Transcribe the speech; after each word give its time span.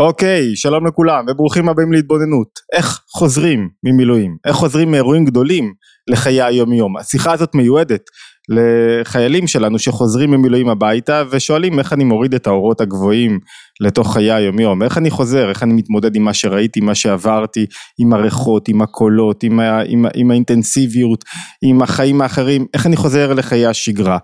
אוקיי, 0.00 0.56
שלום 0.56 0.86
לכולם 0.86 1.24
וברוכים 1.28 1.68
הבאים 1.68 1.92
להתבוננות. 1.92 2.48
איך 2.72 3.00
חוזרים 3.16 3.68
ממילואים? 3.84 4.36
איך 4.46 4.56
חוזרים 4.56 4.90
מאירועים 4.90 5.24
גדולים 5.24 5.72
לחיי 6.10 6.42
היום 6.42 6.72
יום? 6.72 6.96
השיחה 6.96 7.32
הזאת 7.32 7.54
מיועדת 7.54 8.00
לחיילים 8.48 9.46
שלנו 9.46 9.78
שחוזרים 9.78 10.30
ממילואים 10.30 10.68
הביתה 10.68 11.22
ושואלים 11.30 11.78
איך 11.78 11.92
אני 11.92 12.04
מוריד 12.04 12.34
את 12.34 12.46
האורות 12.46 12.80
הגבוהים 12.80 13.38
לתוך 13.80 14.12
חיי 14.12 14.32
היום 14.32 14.60
יום, 14.60 14.82
איך 14.82 14.98
אני 14.98 15.10
חוזר, 15.10 15.48
איך 15.48 15.62
אני 15.62 15.72
מתמודד 15.72 16.16
עם 16.16 16.22
מה 16.22 16.34
שראיתי, 16.34 16.80
מה 16.80 16.94
שעברתי, 16.94 17.66
עם 17.98 18.12
הריחות, 18.12 18.68
עם 18.68 18.82
הקולות, 18.82 19.42
עם, 19.42 19.60
ה, 19.60 19.82
עם, 19.86 20.04
עם 20.14 20.30
האינטנסיביות, 20.30 21.24
עם 21.62 21.82
החיים 21.82 22.22
האחרים, 22.22 22.66
איך 22.74 22.86
אני 22.86 22.96
חוזר 22.96 23.32
לחיי 23.32 23.66
השגרה. 23.66 24.18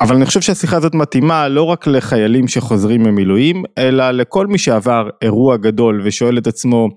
אבל 0.00 0.16
אני 0.16 0.26
חושב 0.26 0.40
שהשיחה 0.40 0.76
הזאת 0.76 0.94
מתאימה 0.94 1.48
לא 1.48 1.62
רק 1.62 1.86
לחיילים 1.86 2.48
שחוזרים 2.48 3.02
ממילואים, 3.02 3.62
אלא 3.78 4.10
לכל 4.10 4.46
מי 4.46 4.58
שעבר 4.58 5.08
אירוע 5.22 5.56
גדול 5.56 6.00
ושואל 6.04 6.38
את 6.38 6.46
עצמו, 6.46 6.88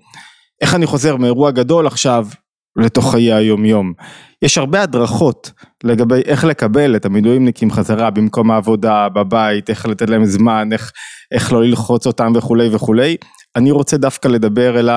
איך 0.61 0.75
אני 0.75 0.85
חוזר 0.85 1.15
מאירוע 1.15 1.51
גדול 1.51 1.87
עכשיו 1.87 2.27
לתוך 2.75 3.11
חיי 3.11 3.33
היום 3.33 3.65
יום. 3.65 3.93
יש 4.41 4.57
הרבה 4.57 4.83
הדרכות 4.83 5.51
לגבי 5.83 6.21
איך 6.25 6.43
לקבל 6.43 6.95
את 6.95 7.05
המילואימניקים 7.05 7.71
חזרה 7.71 8.09
במקום 8.09 8.51
העבודה, 8.51 9.09
בבית, 9.09 9.69
איך 9.69 9.85
לתת 9.85 10.09
להם 10.09 10.25
זמן, 10.25 10.69
איך, 10.73 10.91
איך 11.31 11.53
לא 11.53 11.63
ללחוץ 11.63 12.07
אותם 12.07 12.31
וכולי 12.35 12.69
וכולי. 12.71 13.17
אני 13.55 13.71
רוצה 13.71 13.97
דווקא 13.97 14.27
לדבר 14.27 14.79
אל 14.79 14.89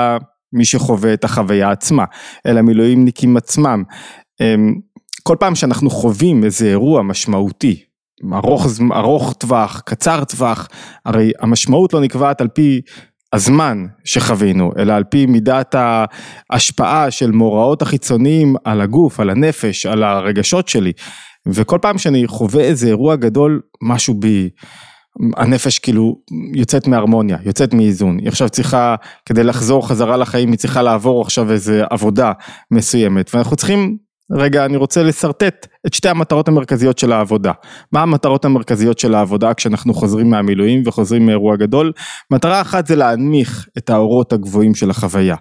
מי 0.53 0.65
שחווה 0.65 1.15
את 1.15 1.25
החוויה 1.25 1.71
עצמה, 1.71 2.05
אל 2.47 2.59
המילואימניקים 2.59 3.37
עצמם. 3.37 3.83
אמ, 4.41 4.75
כל 5.23 5.37
פעם 5.41 5.55
שאנחנו 5.55 5.91
חווים 5.91 6.45
איזה 6.45 6.67
אירוע 6.67 7.03
משמעותי, 7.03 7.85
ארוך, 8.33 8.67
ארוך 8.93 9.33
טווח, 9.33 9.83
קצר 9.87 10.25
טווח, 10.25 10.69
הרי 11.05 11.33
המשמעות 11.41 11.93
לא 11.93 12.01
נקבעת 12.01 12.41
על 12.41 12.49
פי 12.49 12.81
הזמן 13.33 13.85
שחווינו, 14.05 14.73
אלא 14.79 14.93
על 14.93 15.05
פי 15.05 15.27
מידת 15.27 15.75
ההשפעה 16.51 17.11
של 17.11 17.31
מאורעות 17.31 17.83
החיצוניים 17.83 18.55
על 18.65 18.81
הגוף, 18.81 19.21
על 19.21 19.31
הנפש, 19.31 19.87
על 19.87 20.03
הרגשות 20.03 20.69
שלי. 20.69 20.93
וכל 21.47 21.79
פעם 21.83 21.99
שאני 21.99 22.27
חווה 22.27 22.63
איזה 22.63 22.87
אירוע 22.87 23.17
גדול, 23.17 23.61
משהו 23.83 24.15
בי, 24.15 24.51
הנפש 25.37 25.79
כאילו 25.79 26.17
יוצאת 26.55 26.87
מהרמוניה, 26.87 27.39
יוצאת 27.45 27.75
מאיזון. 27.75 28.19
היא 28.19 28.29
עכשיו 28.29 28.49
צריכה, 28.49 28.95
כדי 29.27 29.45
לחזור 29.45 29.89
חזרה 29.89 30.17
לחיים, 30.17 30.51
היא 30.51 30.59
צריכה 30.59 30.83
לעבור 30.83 31.23
עכשיו 31.23 31.53
איזה 31.53 31.85
עבודה 31.91 32.33
מסוימת. 32.71 33.35
ואנחנו 33.35 33.57
צריכים 33.57 33.97
רגע, 34.33 34.65
אני 34.65 34.77
רוצה 34.77 35.03
לשרטט 35.03 35.67
את 35.87 35.95
שתי 35.95 36.09
המטרות 36.09 36.49
המרכזיות 36.49 36.99
של 36.99 37.13
העבודה. 37.13 37.53
מה 37.93 38.03
המטרות 38.03 38.45
המרכזיות 38.45 38.99
של 38.99 39.15
העבודה 39.15 39.55
כשאנחנו 39.55 39.95
חוזרים 39.95 40.31
מהמילואים 40.31 40.83
וחוזרים 40.87 41.27
מאירוע 41.27 41.57
גדול? 41.57 41.93
מטרה 42.31 42.61
אחת 42.61 42.87
זה 42.87 42.97
להנמיך 42.97 43.69
את 43.79 43.91
האורות 43.91 44.33
הגבוהים 44.33 44.75
של 44.75 44.91
החוויה. 44.91 45.37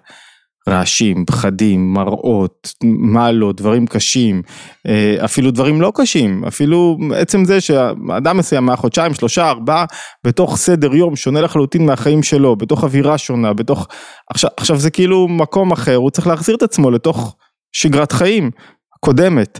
רעשים, 0.69 1.25
פחדים, 1.25 1.93
מראות, 1.93 2.73
מעלות, 2.83 3.55
דברים 3.55 3.87
קשים, 3.87 4.41
אה, 4.87 5.15
אפילו 5.25 5.51
דברים 5.51 5.81
לא 5.81 5.91
קשים, 5.95 6.45
אפילו 6.45 6.97
עצם 7.15 7.45
זה 7.45 7.61
שאדם 7.61 8.37
מסוים 8.37 8.65
מהחודשיים, 8.65 9.13
שלושה, 9.13 9.49
ארבעה, 9.49 9.85
בתוך 10.23 10.57
סדר 10.57 10.95
יום 10.95 11.15
שונה 11.15 11.41
לחלוטין 11.41 11.85
מהחיים 11.85 12.23
שלו, 12.23 12.55
בתוך 12.55 12.83
אווירה 12.83 13.17
שונה, 13.17 13.53
בתוך... 13.53 13.87
עכשיו, 14.29 14.49
עכשיו 14.57 14.77
זה 14.77 14.89
כאילו 14.89 15.27
מקום 15.27 15.71
אחר, 15.71 15.95
הוא 15.95 16.09
צריך 16.09 16.27
להחזיר 16.27 16.55
את 16.55 16.63
עצמו 16.63 16.91
לתוך 16.91 17.35
שגרת 17.73 18.11
חיים 18.11 18.51
קודמת. 18.99 19.59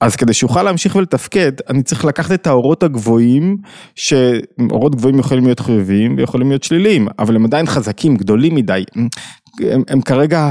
אז 0.00 0.16
כדי 0.16 0.32
שאוכל 0.32 0.62
להמשיך 0.62 0.96
ולתפקד, 0.96 1.52
אני 1.68 1.82
צריך 1.82 2.04
לקחת 2.04 2.32
את 2.32 2.46
האורות 2.46 2.82
הגבוהים, 2.82 3.56
שאורות 3.94 4.94
גבוהים 4.94 5.18
יכולים 5.18 5.44
להיות 5.44 5.60
חיוביים 5.60 6.16
ויכולים 6.16 6.48
להיות 6.48 6.62
שליליים, 6.62 7.08
אבל 7.18 7.36
הם 7.36 7.44
עדיין 7.44 7.66
חזקים, 7.66 8.16
גדולים 8.16 8.54
מדי. 8.54 8.84
הם, 9.60 9.82
הם 9.88 10.00
כרגע, 10.00 10.50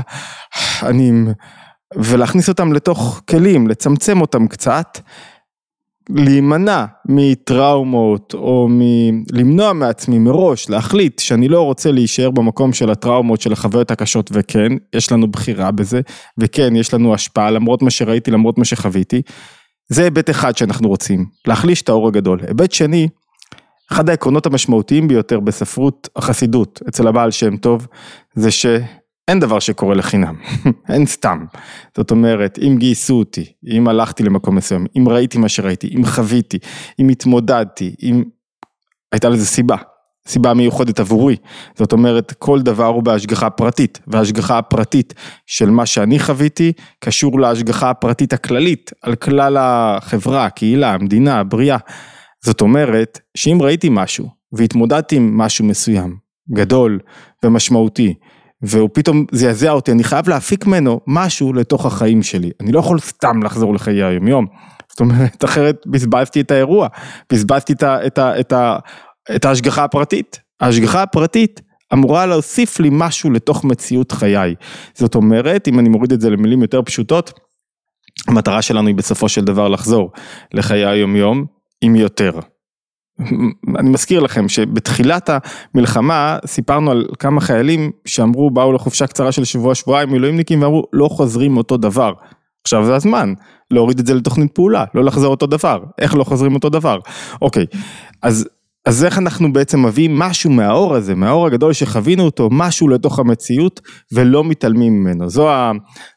אני, 0.84 1.12
ולהכניס 1.96 2.50
אותם 2.50 2.74
לתוך 2.74 3.22
כלים, 3.30 3.68
לצמצם 3.68 4.22
אותם 4.22 4.48
קצת, 4.48 5.00
להימנע 6.10 6.86
מטראומות 7.06 8.34
או 8.34 8.68
מ... 8.70 8.82
למנוע 9.32 9.74
מעצמי 9.74 10.20
מראש 10.20 10.70
להחליט 10.70 11.20
שאני 11.20 11.48
לא 11.48 11.62
רוצה 11.62 11.92
להישאר 11.92 12.32
במקום 12.32 12.74
של 12.74 12.90
הטראומות 12.90 13.42
של 13.42 13.54
החוויות 13.54 13.92
הקשות 13.92 14.30
וכן 14.34 14.72
יש 14.96 15.12
לנו 15.12 15.28
בחירה 15.28 15.72
בזה 15.72 16.02
וכן 16.38 16.76
יש 16.76 16.94
לנו 16.94 17.14
השפעה 17.14 17.52
למרות 17.52 17.82
מה 17.82 17.90
שראיתי 17.90 18.32
למרות 18.32 18.58
מה 18.58 18.66
שחוויתי 18.66 19.22
זה 19.90 20.04
היבט 20.04 20.30
אחד 20.30 20.58
שאנחנו 20.58 20.90
רוצים 20.90 21.26
להחליש 21.48 21.82
את 21.82 21.90
האור 21.90 22.08
הגדול. 22.08 22.40
היבט 22.48 22.72
שני 22.72 23.08
אחד 23.92 24.10
העקרונות 24.10 24.46
המשמעותיים 24.46 25.08
ביותר 25.08 25.40
בספרות 25.40 26.10
החסידות 26.16 26.82
אצל 26.90 27.08
הבעל 27.08 27.32
שם 27.32 27.58
טוב 27.58 27.88
זה 28.36 28.52
ש... 28.52 28.66
אין 29.28 29.40
דבר 29.40 29.60
שקורה 29.60 29.96
לחינם, 29.96 30.36
אין 30.94 31.06
סתם. 31.06 31.46
זאת 31.98 32.12
אומרת, 32.12 32.60
אם 32.60 32.76
גייסו 32.80 33.14
אותי, 33.20 33.54
אם 33.68 33.88
הלכתי 33.88 34.24
למקום 34.24 34.56
מסוים, 34.56 34.86
אם 34.98 35.10
ראיתי 35.10 35.38
מה 35.38 35.50
שראיתי, 35.50 35.88
אם 35.98 36.06
חוויתי, 36.06 36.58
אם 37.00 37.10
התמודדתי, 37.10 37.96
אם... 38.04 38.24
הייתה 39.14 39.30
לזה 39.30 39.46
סיבה, 39.46 39.76
סיבה 40.28 40.54
מיוחדת 40.54 41.00
עבורי. 41.00 41.36
זאת 41.76 41.92
אומרת, 41.94 42.32
כל 42.32 42.62
דבר 42.62 42.86
הוא 42.86 43.04
בהשגחה 43.04 43.50
פרטית, 43.50 44.00
וההשגחה 44.08 44.58
הפרטית 44.58 45.14
של 45.46 45.70
מה 45.70 45.86
שאני 45.86 46.20
חוויתי, 46.20 46.74
קשור 47.00 47.40
להשגחה 47.40 47.90
הפרטית 47.90 48.34
הכללית, 48.34 48.92
על 49.02 49.16
כלל 49.16 49.58
החברה, 49.60 50.46
הקהילה, 50.46 50.94
המדינה, 50.94 51.40
הבריאה. 51.40 51.78
זאת 52.46 52.62
אומרת, 52.62 53.20
שאם 53.38 53.58
ראיתי 53.62 53.88
משהו, 53.92 54.30
והתמודדתי 54.52 55.16
עם 55.16 55.38
משהו 55.38 55.66
מסוים, 55.66 56.18
גדול 56.54 57.00
ומשמעותי, 57.46 58.14
והוא 58.64 58.90
פתאום 58.94 59.26
זעזע 59.32 59.72
אותי, 59.72 59.92
אני 59.92 60.04
חייב 60.04 60.30
להפיק 60.30 60.66
ממנו 60.66 61.00
משהו 61.08 61.54
לתוך 61.54 61.86
החיים 61.86 62.24
שלי, 62.24 62.52
אני 62.62 62.72
לא 62.72 62.80
יכול 62.80 63.00
סתם 63.00 63.44
לחזור 63.44 63.74
לחיי 63.74 64.04
היום 64.04 64.28
יום, 64.28 64.46
זאת 64.90 65.00
אומרת, 65.00 65.44
אחרת 65.46 65.82
בזבזתי 65.88 66.42
את 66.42 66.52
האירוע, 66.52 66.88
בזבזתי 67.32 67.74
את, 67.74 67.84
את, 67.84 68.20
את, 68.20 68.54
ה, 68.54 68.78
את 69.36 69.46
ההשגחה 69.46 69.84
הפרטית, 69.84 70.40
ההשגחה 70.62 71.04
הפרטית 71.04 71.62
אמורה 71.94 72.26
להוסיף 72.26 72.80
לי 72.80 72.90
משהו 72.92 73.32
לתוך 73.32 73.64
מציאות 73.64 74.12
חיי, 74.12 74.56
זאת 74.94 75.16
אומרת, 75.16 75.68
אם 75.68 75.80
אני 75.80 75.90
מוריד 75.90 76.12
את 76.12 76.22
זה 76.22 76.30
למילים 76.30 76.62
יותר 76.62 76.82
פשוטות, 76.82 77.40
המטרה 78.28 78.62
שלנו 78.62 78.88
היא 78.88 78.96
בסופו 78.96 79.30
של 79.30 79.44
דבר 79.44 79.68
לחזור 79.68 80.12
לחיי 80.54 80.86
היום 80.86 81.16
יום 81.16 81.46
עם 81.82 81.96
יותר. 81.96 82.32
אני 83.80 83.90
מזכיר 83.90 84.20
לכם 84.20 84.50
שבתחילת 84.50 85.30
המלחמה 85.76 86.38
סיפרנו 86.46 86.92
על 86.92 87.06
כמה 87.20 87.42
חיילים 87.42 87.92
שאמרו 88.06 88.52
באו 88.52 88.72
לחופשה 88.72 89.08
קצרה 89.08 89.32
של 89.32 89.44
שבוע 89.44 89.76
שבועיים 89.76 90.10
מילואימניקים 90.10 90.62
ואמרו 90.62 90.84
לא 90.94 91.08
חוזרים 91.08 91.58
אותו 91.58 91.78
דבר. 91.78 92.14
עכשיו 92.64 92.86
זה 92.86 92.96
הזמן 92.96 93.34
להוריד 93.72 94.00
את 94.00 94.06
זה 94.06 94.14
לתוכנית 94.14 94.52
פעולה 94.52 94.86
לא 94.96 95.04
לחזור 95.04 95.32
אותו 95.32 95.48
דבר 95.48 95.84
איך 96.00 96.16
לא 96.16 96.24
חוזרים 96.24 96.56
אותו 96.56 96.70
דבר 96.70 97.00
אוקיי 97.42 97.66
אז 98.22 98.48
אז 98.86 99.06
איך 99.06 99.18
אנחנו 99.18 99.54
בעצם 99.54 99.86
מביאים 99.86 100.20
משהו 100.20 100.50
מהאור 100.52 100.96
הזה, 100.96 101.16
מהאור 101.16 101.48
הגדול 101.48 101.74
שחווינו 101.74 102.24
אותו, 102.24 102.50
משהו 102.52 102.90
לתוך 102.90 103.20
המציאות 103.20 103.82
ולא 104.12 104.44
מתעלמים 104.44 104.94
ממנו. 104.94 105.30
זו, 105.30 105.50
ה, 105.50 105.72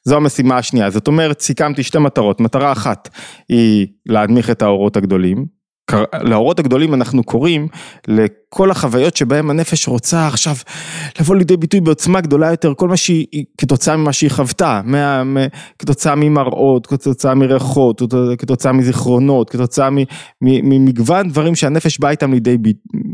זו 0.05 0.17
המשימה 0.17 0.57
השנייה. 0.57 0.91
זאת 0.91 1.09
אומרת, 1.09 1.41
סיכמתי 1.41 1.83
שתי 1.83 1.99
מטרות. 1.99 2.41
מטרה 2.41 2.73
אחת 2.73 3.09
היא 3.49 3.87
להנמיך 4.07 4.51
את 4.51 4.63
האורות 4.63 4.97
הגדולים, 4.97 5.47
לאורות 6.21 6.59
הגדולים 6.59 6.95
אנחנו 6.95 7.25
קוראים 7.25 7.69
לכל 8.09 8.71
החוויות 8.71 9.17
שבהם 9.17 9.51
הנפש 9.51 9.89
רוצה 9.89 10.27
עכשיו 10.27 10.55
לבוא 11.21 11.37
לידי 11.37 11.57
ביטוי 11.57 11.81
בעוצמה 11.81 12.21
גדולה 12.21 12.51
יותר, 12.51 12.75
כל 12.75 12.89
מה 12.89 12.97
שהיא, 12.97 13.45
כתוצאה 13.59 13.97
ממה 13.97 14.13
שהיא 14.13 14.31
חוותה, 14.31 14.81
כתוצאה 15.79 16.15
ממראות, 16.15 16.87
כתוצאה 16.87 17.35
מריחות, 17.35 18.03
כתוצאה 18.39 18.73
מזיכרונות, 18.73 19.51
כתוצאה 19.51 19.89
ממגוון 20.43 21.29
דברים 21.29 21.55
שהנפש 21.55 21.99
באה 21.99 22.11
איתם 22.11 22.33
לידי 22.33 22.57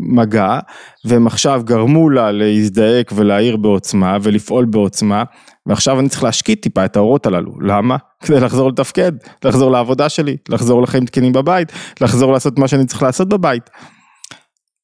מגע, 0.03 0.59
והם 1.05 1.27
עכשיו 1.27 1.63
גרמו 1.65 2.11
לה 2.11 2.33
להזדעק 2.33 3.13
ולהעיר 3.15 3.57
בעוצמה 3.57 4.17
ולפעול 4.23 4.65
בעוצמה, 4.65 5.25
ועכשיו 5.67 6.00
אני 6.00 6.09
צריך 6.09 6.23
להשקיט 6.23 6.62
טיפה 6.62 6.85
את 6.85 6.97
האורות 6.97 7.26
הללו, 7.26 7.53
למה? 7.61 7.97
כדי 8.21 8.41
לחזור 8.41 8.69
לתפקד, 8.69 9.12
לחזור 9.44 9.71
לעבודה 9.71 10.09
שלי, 10.09 10.37
לחזור 10.49 10.82
לחיים 10.82 11.06
תקינים 11.06 11.32
בבית, 11.32 11.73
לחזור 12.00 12.32
לעשות 12.32 12.59
מה 12.59 12.69
שאני 12.69 12.87
צריך 12.87 13.03
לעשות 13.03 13.29
בבית. 13.29 13.71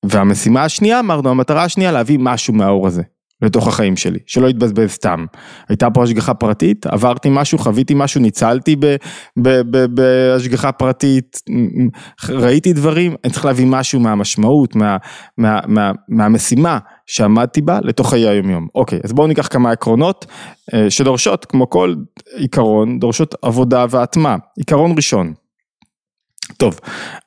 והמשימה 0.04 0.64
השנייה 0.64 1.00
אמרנו, 1.00 1.30
המטרה 1.30 1.64
השנייה 1.64 1.92
להביא 1.92 2.18
משהו 2.20 2.54
מהאור 2.54 2.86
הזה. 2.86 3.02
לתוך 3.42 3.68
החיים 3.68 3.96
שלי, 3.96 4.18
שלא 4.26 4.48
יתבזבז 4.48 4.90
סתם. 4.90 5.24
הייתה 5.68 5.90
פה 5.90 6.02
השגחה 6.02 6.34
פרטית, 6.34 6.86
עברתי 6.86 7.28
משהו, 7.32 7.58
חוויתי 7.58 7.94
משהו, 7.96 8.20
ניצלתי 8.20 8.76
בהשגחה 9.90 10.72
פרטית, 10.72 11.42
ראיתי 12.28 12.72
דברים, 12.72 13.14
אני 13.24 13.32
צריך 13.32 13.44
להביא 13.44 13.66
משהו 13.66 14.00
מהמשמעות, 14.00 14.76
מה, 14.76 14.96
מה, 15.38 15.60
מה, 15.66 15.92
מהמשימה 16.08 16.78
שעמדתי 17.06 17.60
בה 17.60 17.78
לתוך 17.82 18.10
חיי 18.10 18.28
היום 18.28 18.50
יום. 18.50 18.66
אוקיי, 18.74 19.00
אז 19.04 19.12
בואו 19.12 19.26
ניקח 19.26 19.48
כמה 19.48 19.70
עקרונות 19.70 20.26
אה, 20.74 20.90
שדורשות, 20.90 21.44
כמו 21.44 21.70
כל 21.70 21.94
עיקרון, 22.36 22.98
דורשות 22.98 23.34
עבודה 23.42 23.86
והטמעה. 23.90 24.36
עיקרון 24.56 24.92
ראשון, 24.96 25.32
טוב, 26.56 26.80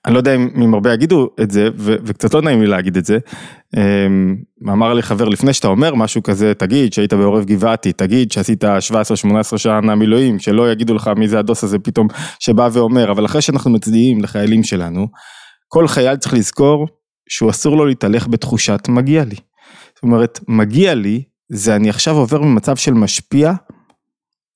אני 0.06 0.14
לא 0.14 0.20
יודע 0.20 0.36
אם, 0.36 0.50
אם 0.64 0.74
הרבה 0.74 0.94
יגידו 0.94 1.30
את 1.42 1.52
זה, 1.52 1.70
ו, 1.76 1.96
וקצת 2.06 2.34
לא 2.34 2.42
נעים 2.42 2.62
לי 2.62 2.68
להגיד 2.68 2.98
את 2.98 3.06
זה. 3.06 3.18
אמ, 3.78 4.36
אמר 4.70 4.94
לי 4.94 5.02
חבר, 5.02 5.30
לפני 5.30 5.54
שאתה 5.54 5.68
אומר 5.68 5.96
משהו 5.96 6.24
כזה, 6.24 6.54
תגיד 6.54 6.94
שהיית 6.94 7.14
בעורב 7.14 7.46
גבעתי, 7.46 7.94
תגיד 7.94 8.32
שעשית 8.32 8.64
17-18 8.64 8.68
שנה 9.58 9.96
מילואים, 9.96 10.40
שלא 10.40 10.72
יגידו 10.72 10.94
לך 10.94 11.12
מי 11.18 11.28
זה 11.28 11.40
הדוס 11.40 11.64
הזה 11.64 11.80
פתאום 11.80 12.08
שבא 12.40 12.70
ואומר, 12.72 13.12
אבל 13.12 13.26
אחרי 13.26 13.42
שאנחנו 13.42 13.72
מצדיעים 13.72 14.24
לחיילים 14.24 14.64
שלנו, 14.64 15.08
כל 15.68 15.88
חייל 15.88 16.16
צריך 16.16 16.34
לזכור 16.34 16.88
שהוא 17.30 17.50
אסור 17.50 17.78
לו 17.78 17.86
להתהלך 17.86 18.28
בתחושת 18.28 18.80
מגיע 18.90 19.24
לי. 19.24 19.36
זאת 19.96 20.04
אומרת, 20.04 20.40
מגיע 20.48 20.96
לי, 20.96 21.24
זה 21.50 21.76
אני 21.76 21.90
עכשיו 21.90 22.18
עובר 22.18 22.42
ממצב 22.42 22.76
של 22.76 22.94
משפיע 22.94 23.54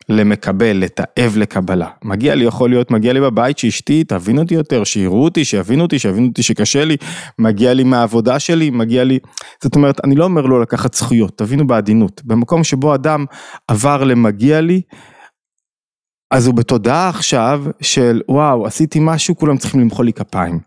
למקבל, 0.09 0.77
לתעב 0.77 1.37
לקבלה. 1.37 1.87
מגיע 2.03 2.35
לי, 2.35 2.45
יכול 2.45 2.69
להיות, 2.69 2.91
מגיע 2.91 3.13
לי 3.13 3.21
בבית 3.21 3.57
שאשתי 3.57 4.03
תבין 4.03 4.37
אותי 4.37 4.53
יותר, 4.53 4.83
שיראו 4.83 5.23
אותי, 5.23 5.45
שיבינו 5.45 5.83
אותי, 5.83 5.99
שיבינו 5.99 6.27
אותי 6.27 6.43
שקשה 6.43 6.85
לי, 6.85 6.97
מגיע 7.39 7.73
לי 7.73 7.83
מהעבודה 7.83 8.39
שלי, 8.39 8.69
מגיע 8.69 9.03
לי, 9.03 9.19
זאת 9.63 9.75
אומרת, 9.75 10.05
אני 10.05 10.15
לא 10.15 10.23
אומר 10.23 10.41
לו 10.41 10.61
לקחת 10.61 10.93
זכויות, 10.93 11.37
תבינו 11.37 11.67
בעדינות. 11.67 12.21
במקום 12.25 12.63
שבו 12.63 12.95
אדם 12.95 13.25
עבר 13.67 14.03
למגיע 14.03 14.61
לי, 14.61 14.81
אז 16.31 16.47
הוא 16.47 16.55
בתודעה 16.55 17.09
עכשיו 17.09 17.63
של 17.81 18.21
וואו, 18.29 18.67
עשיתי 18.67 18.99
משהו, 19.01 19.35
כולם 19.35 19.57
צריכים 19.57 19.81
למחוא 19.81 20.05
לי 20.05 20.13
כפיים. 20.13 20.59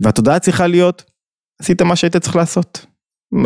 והתודעה 0.00 0.38
צריכה 0.38 0.66
להיות, 0.66 1.04
עשית 1.60 1.82
מה 1.82 1.96
שהיית 1.96 2.16
צריך 2.16 2.36
לעשות. 2.36 2.86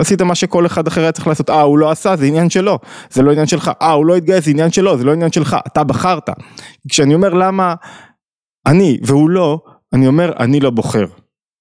עשית 0.00 0.22
מה 0.22 0.34
שכל 0.34 0.66
אחד 0.66 0.86
אחר 0.86 1.00
היה 1.00 1.12
צריך 1.12 1.26
לעשות, 1.26 1.50
אה 1.50 1.60
הוא 1.60 1.78
לא 1.78 1.90
עשה 1.90 2.16
זה 2.16 2.26
עניין 2.26 2.50
שלו, 2.50 2.78
זה 3.10 3.22
לא 3.22 3.30
עניין 3.30 3.46
שלך, 3.46 3.70
אה 3.82 3.92
הוא 3.92 4.06
לא 4.06 4.16
התגייס 4.16 4.44
זה 4.44 4.50
עניין 4.50 4.70
שלו, 4.70 4.98
זה 4.98 5.04
לא 5.04 5.12
עניין 5.12 5.32
שלך, 5.32 5.56
אתה 5.66 5.84
בחרת. 5.84 6.28
כשאני 6.88 7.14
אומר 7.14 7.34
למה 7.34 7.74
אני 8.66 8.98
והוא 9.02 9.30
לא, 9.30 9.60
אני 9.92 10.06
אומר 10.06 10.32
אני 10.38 10.60
לא 10.60 10.70
בוחר, 10.70 11.04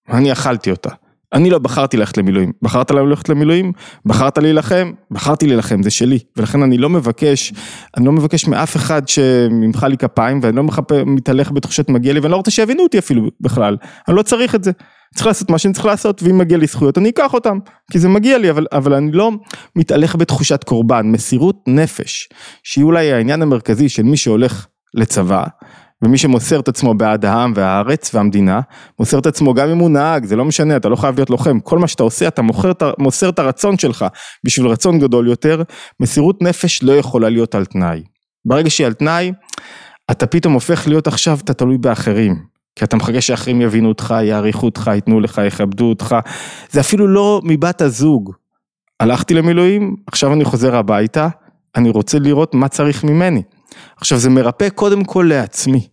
אני 0.10 0.32
אכלתי 0.32 0.72
אותה. 0.72 0.90
אני 1.34 1.50
לא 1.50 1.60
בחרתי 1.60 1.98
ללכת 1.98 2.18
למילואים, 2.18 2.52
בחרת 2.62 2.92
ללכת 2.92 3.30
למילואים, 3.30 3.72
בחרת 4.06 4.38
להילחם, 4.38 4.92
בחרתי 5.12 5.48
להילחם, 5.48 5.84
זה 5.84 5.90
שלי, 5.90 6.20
ולכן 6.38 6.64
אני 6.64 6.78
לא 6.78 6.90
מבקש, 6.90 7.54
אני 7.98 8.06
לא 8.06 8.12
מבקש 8.12 8.48
מאף 8.48 8.76
אחד 8.76 9.08
שממחא 9.08 9.86
לי 9.86 9.98
כפיים, 9.98 10.40
ואני 10.44 10.56
לא 10.56 10.64
מתהלך 11.06 11.52
בתחושת 11.52 11.90
מגיע 11.90 12.14
לי, 12.14 12.20
ואני 12.20 12.32
לא 12.32 12.38
רוצה 12.38 12.52
שיבינו 12.52 12.84
אותי 12.84 13.00
אפילו 13.00 13.30
בכלל, 13.42 13.78
אני 14.08 14.16
לא 14.16 14.22
צריך 14.22 14.56
את 14.56 14.64
זה. 14.64 14.72
צריך 15.16 15.28
לעשות 15.28 15.50
מה 15.50 15.58
שאני 15.58 15.74
צריך 15.74 15.86
לעשות, 15.86 16.24
ואם 16.24 16.38
מגיע 16.38 16.58
לי 16.58 16.68
זכויות 16.68 16.98
אני 16.98 17.10
אקח 17.10 17.34
אותם, 17.34 17.58
כי 17.92 18.00
זה 18.00 18.10
מגיע 18.10 18.38
לי, 18.38 18.50
אבל, 18.50 18.68
אבל 18.72 18.94
אני 18.94 19.12
לא 19.12 19.32
מתהלך 19.76 20.16
בתחושת 20.16 20.64
קורבן, 20.64 21.06
מסירות 21.06 21.64
נפש, 21.68 22.30
שהיא 22.64 22.84
אולי 22.84 23.12
העניין 23.12 23.42
המרכזי 23.42 23.90
של 23.90 24.04
מי 24.04 24.18
שהולך 24.18 24.68
לצבא, 24.94 25.44
ומי 26.04 26.18
שמוסר 26.18 26.60
את 26.60 26.68
עצמו 26.68 26.94
בעד 26.94 27.26
העם 27.26 27.54
והארץ 27.56 28.16
והמדינה, 28.16 28.62
מוסר 29.00 29.20
את 29.20 29.26
עצמו 29.26 29.54
גם 29.54 29.70
אם 29.70 29.78
הוא 29.78 29.90
נהג, 29.90 30.26
זה 30.26 30.36
לא 30.36 30.46
משנה, 30.46 30.76
אתה 30.76 30.90
לא 30.90 30.96
חייב 30.96 31.16
להיות 31.16 31.30
לוחם, 31.30 31.60
כל 31.60 31.80
מה 31.80 31.88
שאתה 31.88 32.04
עושה, 32.04 32.28
אתה 32.28 32.42
מוכר, 32.42 32.72
מוסר 32.98 33.30
את 33.30 33.40
הרצון 33.40 33.78
שלך 33.78 34.06
בשביל 34.46 34.68
רצון 34.68 35.00
גדול 35.00 35.28
יותר, 35.28 35.64
מסירות 36.00 36.42
נפש 36.42 36.84
לא 36.84 36.92
יכולה 36.92 37.30
להיות 37.30 37.56
על 37.56 37.66
תנאי. 37.66 38.04
ברגע 38.46 38.70
שהיא 38.70 38.88
על 38.88 38.94
תנאי, 38.94 39.32
אתה 40.12 40.28
פתאום 40.28 40.54
הופך 40.54 40.88
להיות 40.88 41.08
עכשיו, 41.08 41.38
אתה 41.44 41.54
תלוי 41.54 41.78
באחרים. 41.78 42.53
כי 42.76 42.86
אתה 42.86 42.96
מחכה 42.96 43.22
שאחרים 43.22 43.62
יבינו 43.62 43.90
אותך, 43.90 44.16
יעריכו 44.24 44.66
אותך, 44.66 44.92
ייתנו 44.94 45.20
לך, 45.20 45.42
יכבדו 45.48 45.90
אותך. 45.90 46.16
זה 46.70 46.80
אפילו 46.80 47.08
לא 47.08 47.42
מבת 47.44 47.82
הזוג. 47.82 48.32
הלכתי 49.00 49.34
למילואים, 49.34 49.96
עכשיו 50.08 50.34
אני 50.34 50.46
חוזר 50.46 50.76
הביתה, 50.76 51.28
אני 51.76 51.90
רוצה 51.90 52.20
לראות 52.20 52.56
מה 52.56 52.68
צריך 52.68 53.04
ממני. 53.04 53.42
עכשיו 53.98 54.18
זה 54.18 54.30
מרפא 54.30 54.70
קודם 54.70 55.04
כל 55.04 55.26
לעצמי. 55.30 55.88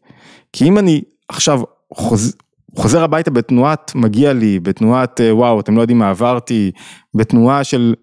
כי 0.53 0.65
אם 0.65 0.79
אני 0.79 1.03
עכשיו 1.29 1.63
חוז... 1.95 2.37
חוזר 2.77 3.05
הביתה 3.05 3.31
בתנועת 3.31 3.93
מגיע 3.95 4.33
לי, 4.33 4.61
בתנועת 4.61 5.21
אה, 5.21 5.35
וואו 5.35 5.61
אתם 5.61 5.77
לא 5.77 5.81
יודעים 5.81 5.99
מה 5.99 6.11
עברתי, 6.11 6.71
בתנועה 7.15 7.65
של 7.65 7.95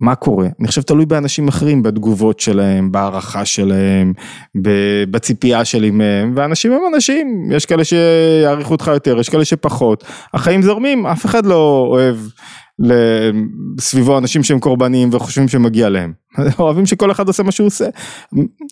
מה 0.00 0.14
קורה? 0.14 0.48
אני 0.60 0.68
חושב 0.68 0.82
תלוי 0.82 1.06
באנשים 1.06 1.48
אחרים, 1.48 1.82
בתגובות 1.82 2.40
שלהם, 2.40 2.92
בהערכה 2.92 3.44
שלהם, 3.44 4.12
בציפייה 5.10 5.64
שלי 5.64 5.90
מהם, 5.90 6.32
ואנשים 6.36 6.72
הם 6.72 6.80
אנשים, 6.94 7.48
יש 7.52 7.66
כאלה 7.66 7.84
שיעריכו 7.84 8.72
אותך 8.72 8.90
יותר, 8.94 9.18
יש 9.18 9.28
כאלה 9.28 9.44
שפחות, 9.44 10.04
החיים 10.34 10.62
זורמים, 10.62 11.06
אף 11.06 11.26
אחד 11.26 11.46
לא 11.46 11.86
אוהב 11.90 12.16
סביבו 13.80 14.18
אנשים 14.18 14.42
שהם 14.42 14.58
קורבניים 14.58 15.08
וחושבים 15.12 15.48
שמגיע 15.48 15.88
להם, 15.88 16.12
אוהבים 16.58 16.86
שכל 16.86 17.10
אחד 17.10 17.26
עושה 17.26 17.42
מה 17.42 17.52
שהוא 17.52 17.66
עושה, 17.66 17.86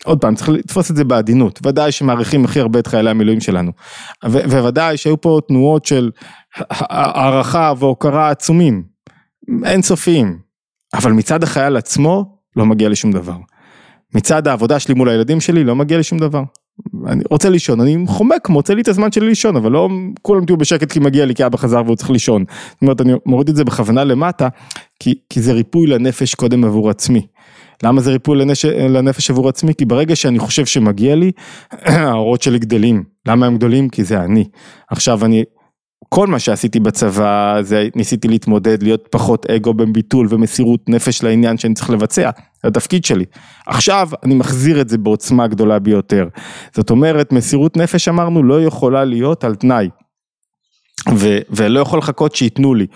עוד 0.04 0.20
פעם 0.20 0.34
צריך 0.34 0.48
לתפוס 0.48 0.90
את 0.90 0.96
זה 0.96 1.04
בעדינות, 1.04 1.60
ודאי 1.66 1.92
שמעריכים 1.92 2.44
הכי 2.44 2.60
הרבה 2.60 2.78
את 2.78 2.86
חיילי 2.86 3.10
המילואים 3.10 3.40
שלנו, 3.40 3.72
וודאי 4.24 4.96
שהיו 4.96 5.20
פה 5.20 5.40
תנועות 5.48 5.84
של 5.84 6.10
הערכה 6.70 7.72
והוקרה 7.78 8.30
עצומים, 8.30 8.82
אינסופיים. 9.64 10.47
אבל 10.94 11.12
מצד 11.12 11.42
החייל 11.42 11.76
עצמו 11.76 12.38
לא 12.56 12.66
מגיע 12.66 12.88
לי 12.88 12.96
שום 12.96 13.12
דבר. 13.12 13.36
מצד 14.14 14.48
העבודה 14.48 14.78
שלי 14.78 14.94
מול 14.94 15.08
הילדים 15.08 15.40
שלי 15.40 15.64
לא 15.64 15.76
מגיע 15.76 15.96
לי 15.96 16.02
שום 16.02 16.18
דבר. 16.18 16.42
אני 17.06 17.22
רוצה 17.30 17.50
לישון, 17.50 17.80
אני 17.80 18.04
חומק, 18.06 18.48
מוצא 18.48 18.74
לי 18.74 18.82
את 18.82 18.88
הזמן 18.88 19.12
שלי 19.12 19.26
לישון, 19.26 19.56
אבל 19.56 19.72
לא 19.72 19.88
כולם 20.22 20.44
תהיו 20.44 20.56
בשקט 20.56 20.92
כי 20.92 21.00
מגיע 21.00 21.26
לי 21.26 21.34
כי 21.34 21.46
אבא 21.46 21.56
חזר 21.56 21.82
והוא 21.84 21.96
צריך 21.96 22.10
לישון. 22.10 22.44
זאת 22.70 22.82
אומרת, 22.82 23.00
אני 23.00 23.12
מוריד 23.26 23.48
את 23.48 23.56
זה 23.56 23.64
בכוונה 23.64 24.04
למטה, 24.04 24.48
כי, 25.00 25.14
כי 25.30 25.40
זה 25.40 25.52
ריפוי 25.52 25.86
לנפש 25.86 26.34
קודם 26.34 26.64
עבור 26.64 26.90
עצמי. 26.90 27.26
למה 27.82 28.00
זה 28.00 28.10
ריפוי 28.10 28.38
לנש... 28.38 28.64
לנפש 28.64 29.30
עבור 29.30 29.48
עצמי? 29.48 29.74
כי 29.74 29.84
ברגע 29.84 30.16
שאני 30.16 30.38
חושב 30.38 30.66
שמגיע 30.66 31.14
לי, 31.14 31.32
האורות 31.84 32.42
שלי 32.42 32.58
גדלים. 32.58 33.04
למה 33.26 33.46
הם 33.46 33.56
גדולים? 33.56 33.88
כי 33.88 34.04
זה 34.04 34.20
אני. 34.20 34.44
עכשיו 34.90 35.24
אני 35.24 35.44
כל 36.08 36.26
מה 36.26 36.38
שעשיתי 36.38 36.80
בצבא 36.80 37.58
זה 37.62 37.88
ניסיתי 37.94 38.28
להתמודד 38.28 38.82
להיות 38.82 39.08
פחות 39.10 39.46
אגו 39.46 39.74
בביטול 39.74 40.26
ומסירות 40.30 40.88
נפש 40.88 41.22
לעניין 41.22 41.58
שאני 41.58 41.74
צריך 41.74 41.90
לבצע, 41.90 42.30
זה 42.62 42.68
התפקיד 42.68 43.04
שלי. 43.04 43.24
עכשיו 43.66 44.08
אני 44.24 44.34
מחזיר 44.34 44.80
את 44.80 44.88
זה 44.88 44.98
בעוצמה 44.98 45.46
גדולה 45.46 45.78
ביותר. 45.78 46.28
זאת 46.74 46.90
אומרת 46.90 47.32
מסירות 47.32 47.76
נפש 47.76 48.08
אמרנו 48.08 48.42
לא 48.42 48.62
יכולה 48.62 49.04
להיות 49.04 49.44
על 49.44 49.54
תנאי. 49.54 49.88
ו- 51.14 51.38
ולא 51.50 51.80
יכול 51.80 51.98
לחכות 51.98 52.34
שייתנו 52.34 52.74
לי. 52.74 52.86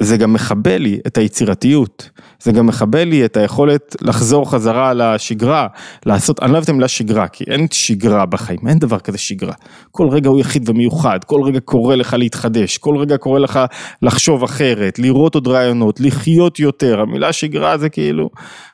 זה 0.00 0.16
גם 0.16 0.32
מכבה 0.32 0.78
לי 0.78 0.98
את 1.06 1.18
היצירתיות, 1.18 2.10
זה 2.42 2.52
גם 2.52 2.66
מכבה 2.66 3.04
לי 3.04 3.24
את 3.24 3.36
היכולת 3.36 3.96
לחזור 4.02 4.50
חזרה 4.50 4.94
לשגרה, 4.94 5.66
לעשות, 6.06 6.42
אני 6.42 6.48
לא 6.50 6.54
אוהב 6.54 6.62
את 6.64 6.68
המילה 6.68 6.88
שגרה, 6.88 7.28
כי 7.28 7.44
אין 7.44 7.66
שגרה 7.70 8.26
בחיים, 8.26 8.58
אין 8.68 8.78
דבר 8.78 8.98
כזה 8.98 9.18
שגרה. 9.18 9.54
כל 9.90 10.08
רגע 10.08 10.28
הוא 10.28 10.40
יחיד 10.40 10.70
ומיוחד, 10.70 11.18
כל 11.24 11.42
רגע 11.42 11.60
קורא 11.60 11.94
לך 11.94 12.16
להתחדש, 12.18 12.78
כל 12.78 12.96
רגע 12.96 13.16
קורא 13.16 13.38
לך 13.38 13.60
לחשוב 14.02 14.42
אחרת, 14.42 14.98
לראות 14.98 15.34
עוד 15.34 15.48
רעיונות, 15.48 16.00
לחיות 16.00 16.60
יותר, 16.60 17.00
המילה 17.00 17.32
שגרה 17.32 17.78
זה 17.78 17.88
כאילו 17.88 18.30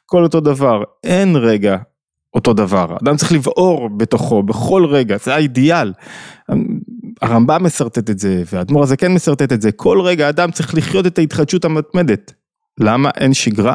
כל 0.07 0.23
אותו 0.23 0.41
דבר, 0.41 0.83
אין 1.05 1.37
רגע 1.37 1.77
אותו 2.35 2.53
דבר, 2.53 2.97
אדם 3.03 3.17
צריך 3.17 3.33
לבעור 3.33 3.89
בתוכו 3.97 4.43
בכל 4.43 4.87
רגע, 4.87 5.17
זה 5.25 5.35
האידיאל. 5.35 5.93
הרמב"ם 7.25 7.65
משרטט 7.65 8.11
את 8.11 8.19
זה, 8.19 8.43
והאדמו"ר 8.53 8.83
הזה 8.83 8.97
כן 8.97 9.15
משרטט 9.15 9.53
את 9.53 9.63
זה, 9.63 9.73
כל 9.73 10.01
רגע 10.01 10.29
אדם 10.29 10.51
צריך 10.51 10.75
לחיות 10.75 11.07
את 11.07 11.19
ההתחדשות 11.19 11.65
המתמדת. 11.65 12.33
למה 12.81 13.11
אין 13.17 13.35
שגרה? 13.35 13.75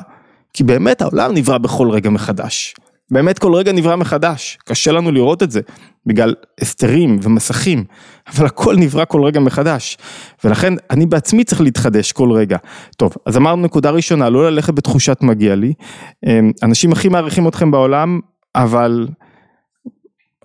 כי 0.53 0.63
באמת 0.63 1.01
העולם 1.01 1.33
נברא 1.33 1.57
בכל 1.57 1.89
רגע 1.89 2.09
מחדש. 2.09 2.75
באמת 3.11 3.39
כל 3.39 3.53
רגע 3.53 3.71
נברא 3.71 3.95
מחדש, 3.95 4.57
קשה 4.65 4.91
לנו 4.91 5.11
לראות 5.11 5.43
את 5.43 5.51
זה, 5.51 5.61
בגלל 6.05 6.35
הסתרים 6.61 7.19
ומסכים, 7.21 7.83
אבל 8.27 8.45
הכל 8.45 8.75
נברא 8.75 9.05
כל 9.05 9.23
רגע 9.23 9.39
מחדש, 9.39 9.97
ולכן 10.43 10.73
אני 10.91 11.05
בעצמי 11.05 11.43
צריך 11.43 11.61
להתחדש 11.61 12.11
כל 12.11 12.31
רגע. 12.31 12.57
טוב, 12.97 13.13
אז 13.25 13.37
אמרנו 13.37 13.61
נקודה 13.61 13.89
ראשונה, 13.89 14.29
לא 14.29 14.51
ללכת 14.51 14.73
בתחושת 14.73 15.17
מגיע 15.21 15.55
לי, 15.55 15.73
אמ, 16.25 16.51
אנשים 16.63 16.91
הכי 16.91 17.09
מעריכים 17.09 17.47
אתכם 17.47 17.71
בעולם, 17.71 18.19
אבל, 18.55 19.07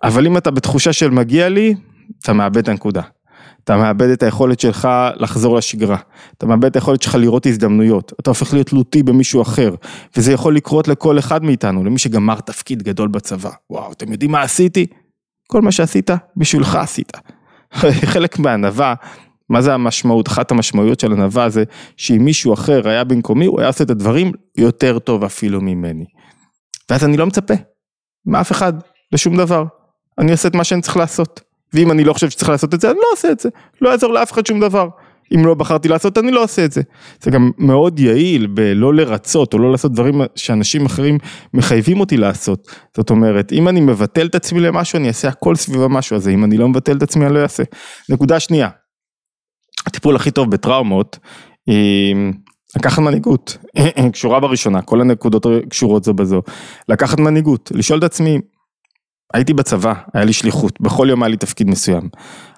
אבל 0.02 0.26
אם 0.26 0.36
אתה 0.36 0.50
בתחושה 0.50 0.92
של 0.92 1.10
מגיע 1.10 1.48
לי, 1.48 1.74
אתה 2.24 2.32
מאבד 2.32 2.56
את 2.56 2.68
הנקודה. 2.68 3.02
אתה 3.64 3.76
מאבד 3.76 4.08
את 4.08 4.22
היכולת 4.22 4.60
שלך 4.60 4.88
לחזור 5.16 5.56
לשגרה, 5.56 5.96
אתה 6.38 6.46
מאבד 6.46 6.64
את 6.64 6.76
היכולת 6.76 7.02
שלך 7.02 7.14
לראות 7.14 7.46
הזדמנויות, 7.46 8.12
אתה 8.20 8.30
הופך 8.30 8.52
להיות 8.52 8.66
תלותי 8.66 9.02
במישהו 9.02 9.42
אחר, 9.42 9.74
וזה 10.16 10.32
יכול 10.32 10.56
לקרות 10.56 10.88
לכל 10.88 11.18
אחד 11.18 11.44
מאיתנו, 11.44 11.84
למי 11.84 11.98
שגמר 11.98 12.40
תפקיד 12.40 12.82
גדול 12.82 13.08
בצבא. 13.08 13.50
וואו, 13.70 13.92
אתם 13.92 14.12
יודעים 14.12 14.30
מה 14.30 14.42
עשיתי? 14.42 14.86
כל 15.48 15.62
מה 15.62 15.72
שעשית, 15.72 16.10
בשבילך 16.36 16.74
עשית. 16.74 17.12
חלק 18.12 18.38
מהענווה, 18.38 18.94
מה 19.50 19.62
זה 19.62 19.74
המשמעות? 19.74 20.28
אחת 20.28 20.50
המשמעויות 20.50 21.00
של 21.00 21.12
ענווה 21.12 21.48
זה 21.48 21.64
שאם 21.96 22.24
מישהו 22.24 22.54
אחר 22.54 22.88
היה 22.88 23.04
במקומי, 23.04 23.46
הוא 23.46 23.60
היה 23.60 23.68
עושה 23.68 23.84
את 23.84 23.90
הדברים 23.90 24.32
יותר 24.56 24.98
טוב 24.98 25.24
אפילו 25.24 25.60
ממני. 25.60 26.04
ואז 26.90 27.04
אני 27.04 27.16
לא 27.16 27.26
מצפה 27.26 27.54
מאף 28.26 28.52
אחד, 28.52 28.72
לשום 29.12 29.36
דבר. 29.36 29.64
אני 30.18 30.32
עושה 30.32 30.48
את 30.48 30.54
מה 30.54 30.64
שאני 30.64 30.82
צריך 30.82 30.96
לעשות. 30.96 31.53
ואם 31.72 31.90
אני 31.90 32.04
לא 32.04 32.12
חושב 32.12 32.30
שצריך 32.30 32.50
לעשות 32.50 32.74
את 32.74 32.80
זה, 32.80 32.90
אני 32.90 32.98
לא 32.98 33.06
עושה 33.12 33.32
את 33.32 33.40
זה. 33.40 33.48
לא 33.80 33.88
יעזור 33.88 34.12
לאף 34.12 34.32
אחד 34.32 34.46
שום 34.46 34.60
דבר. 34.60 34.88
אם 35.34 35.46
לא 35.46 35.54
בחרתי 35.54 35.88
לעשות, 35.88 36.18
אני 36.18 36.32
לא 36.32 36.44
עושה 36.44 36.64
את 36.64 36.72
זה. 36.72 36.82
זה 37.22 37.30
גם 37.30 37.50
מאוד 37.58 38.00
יעיל 38.00 38.46
בלא 38.46 38.94
לרצות 38.94 39.54
או 39.54 39.58
לא 39.58 39.72
לעשות 39.72 39.92
דברים 39.92 40.20
שאנשים 40.36 40.86
אחרים 40.86 41.18
מחייבים 41.54 42.00
אותי 42.00 42.16
לעשות. 42.16 42.68
זאת 42.96 43.10
אומרת, 43.10 43.52
אם 43.52 43.68
אני 43.68 43.80
מבטל 43.80 44.26
את 44.26 44.34
עצמי 44.34 44.60
למשהו, 44.60 44.96
אני 44.96 45.08
אעשה 45.08 45.28
הכל 45.28 45.56
סביב 45.56 45.82
המשהו 45.82 46.16
הזה, 46.16 46.30
אם 46.30 46.44
אני 46.44 46.56
לא 46.56 46.68
מבטל 46.68 46.96
את 46.96 47.02
עצמי, 47.02 47.26
אני 47.26 47.34
לא 47.34 47.42
אעשה. 47.42 47.62
נקודה 48.08 48.40
שנייה, 48.40 48.68
הטיפול 49.86 50.16
הכי 50.16 50.30
טוב 50.30 50.50
בטראומות, 50.50 51.18
היא 51.66 52.16
לקחת 52.76 52.98
מנהיגות, 52.98 53.56
קשורה 54.12 54.40
בראשונה, 54.40 54.82
כל 54.82 55.00
הנקודות 55.00 55.46
קשורות 55.68 56.04
זו 56.04 56.14
בזו. 56.14 56.42
לקחת 56.88 57.20
מנהיגות, 57.20 57.72
לשאול 57.74 57.98
את 57.98 58.04
עצמי, 58.04 58.38
הייתי 59.34 59.54
בצבא, 59.54 59.94
היה 60.14 60.24
לי 60.24 60.32
שליחות, 60.32 60.80
בכל 60.80 61.06
יום 61.10 61.22
היה 61.22 61.30
לי 61.30 61.36
תפקיד 61.36 61.70
מסוים. 61.70 62.08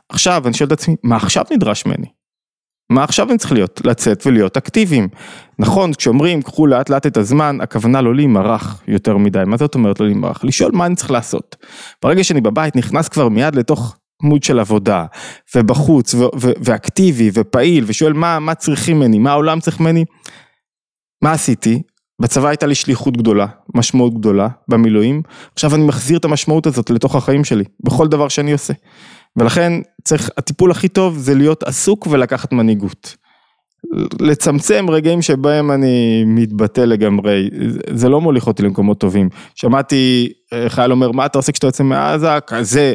עכשיו 0.08 0.42
אני 0.46 0.54
שואל 0.54 0.66
את 0.66 0.72
עצמי, 0.72 0.96
מה 1.02 1.16
עכשיו 1.16 1.44
נדרש 1.52 1.86
ממני? 1.86 2.06
מה 2.90 3.04
עכשיו 3.04 3.30
אני 3.30 3.38
צריך 3.38 3.52
להיות? 3.52 3.80
לצאת 3.84 4.26
ולהיות 4.26 4.56
אקטיביים. 4.56 5.08
נכון, 5.58 5.94
כשאומרים 5.94 6.42
קחו 6.42 6.66
לאט 6.66 6.90
לאט 6.90 7.06
את 7.06 7.16
הזמן, 7.16 7.58
הכוונה 7.60 8.00
לא 8.00 8.14
להימרח 8.14 8.82
יותר 8.88 9.16
מדי. 9.16 9.42
מה 9.46 9.56
זאת 9.56 9.74
אומרת 9.74 10.00
לא 10.00 10.06
להימרח? 10.06 10.44
לשאול 10.44 10.72
מה 10.72 10.86
אני 10.86 10.96
צריך 10.96 11.10
לעשות. 11.10 11.56
ברגע 12.02 12.24
שאני 12.24 12.40
בבית 12.40 12.76
נכנס 12.76 13.08
כבר 13.08 13.28
מיד 13.28 13.54
לתוך 13.54 13.96
מוד 14.22 14.42
של 14.42 14.58
עבודה, 14.58 15.04
ובחוץ, 15.56 16.14
ו- 16.14 16.18
ו- 16.40 16.52
ואקטיבי, 16.64 17.30
ופעיל, 17.34 17.84
ושואל 17.86 18.12
מה, 18.12 18.38
מה 18.38 18.54
צריכים 18.54 18.96
ממני, 18.96 19.18
מה 19.18 19.30
העולם 19.30 19.60
צריך 19.60 19.80
ממני. 19.80 20.04
מה 21.22 21.32
עשיתי? 21.32 21.82
בצבא 22.22 22.48
הייתה 22.48 22.66
לי 22.66 22.74
שליחות 22.74 23.16
גדולה, 23.16 23.46
משמעות 23.74 24.14
גדולה, 24.14 24.48
במילואים. 24.68 25.22
עכשיו 25.54 25.74
אני 25.74 25.84
מחזיר 25.84 26.18
את 26.18 26.24
המשמעות 26.24 26.66
הזאת 26.66 26.90
לתוך 26.90 27.16
החיים 27.16 27.44
שלי, 27.44 27.64
בכל 27.84 28.08
דבר 28.08 28.28
שאני 28.28 28.52
עושה. 28.52 28.72
ולכן 29.36 29.72
צריך, 30.04 30.30
הטיפול 30.36 30.70
הכי 30.70 30.88
טוב 30.88 31.18
זה 31.18 31.34
להיות 31.34 31.62
עסוק 31.62 32.06
ולקחת 32.06 32.52
מנהיגות. 32.52 33.16
לצמצם 34.20 34.86
רגעים 34.90 35.22
שבהם 35.22 35.70
אני 35.70 36.24
מתבטא 36.26 36.80
לגמרי, 36.80 37.50
זה 37.94 38.08
לא 38.08 38.20
מוליך 38.20 38.46
אותי 38.46 38.62
למקומות 38.62 39.00
טובים. 39.00 39.28
שמעתי 39.54 40.32
אה, 40.52 40.68
חייל 40.68 40.92
אומר, 40.92 41.12
מה 41.12 41.26
אתה 41.26 41.38
עושה 41.38 41.52
כשאתה 41.52 41.66
יוצא 41.66 41.84
מעזה? 41.84 42.40
כזה 42.46 42.94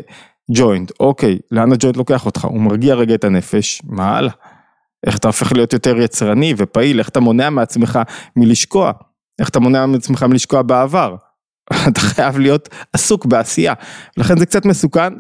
ג'וינט, 0.56 0.92
אוקיי, 1.00 1.40
לאן 1.52 1.72
הג'וינט 1.72 1.98
לוקח 1.98 2.26
אותך? 2.26 2.46
הוא 2.46 2.62
מרגיע 2.62 2.96
רגע 2.96 3.16
את 3.16 3.24
הנפש, 3.24 3.82
מה 3.86 4.18
הלאה? 4.18 4.34
איך 5.08 5.18
אתה 5.18 5.28
הופך 5.28 5.52
להיות 5.52 5.74
יותר 5.74 5.98
יצרני 5.98 6.54
ופעיל, 6.58 7.00
איך 7.00 7.10
אתה 7.10 7.20
מונע 7.20 7.50
מעצמך 7.50 8.00
מלשקוע, 8.36 8.92
איך 9.40 9.50
אתה 9.50 9.60
מונע 9.60 9.86
מעצמך 9.86 10.24
מלשקוע 10.24 10.62
בעבר. 10.62 11.16
אתה 11.88 12.00
חייב 12.00 12.40
להיות 12.40 12.70
עסוק 12.94 13.26
בעשייה, 13.26 13.74
לכן 14.18 14.38
זה 14.38 14.46
קצת 14.46 14.66
מסוכן, 14.66 15.14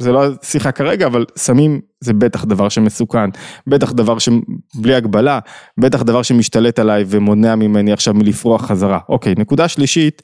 זה 0.00 0.12
לא 0.12 0.24
שיחה 0.42 0.72
כרגע, 0.72 1.06
אבל 1.06 1.24
סמים 1.36 1.80
זה 2.00 2.12
בטח 2.12 2.44
דבר 2.44 2.68
שמסוכן, 2.68 3.30
בטח 3.66 3.92
דבר 3.92 4.16
שבלי 4.18 4.94
הגבלה, 4.94 5.38
בטח 5.80 6.02
דבר 6.02 6.22
שמשתלט 6.22 6.78
עליי 6.78 7.04
ומונע 7.06 7.54
ממני 7.54 7.92
עכשיו 7.92 8.14
מלפרוח 8.14 8.66
חזרה. 8.66 8.98
אוקיי, 9.08 9.34
נקודה 9.38 9.68
שלישית, 9.68 10.22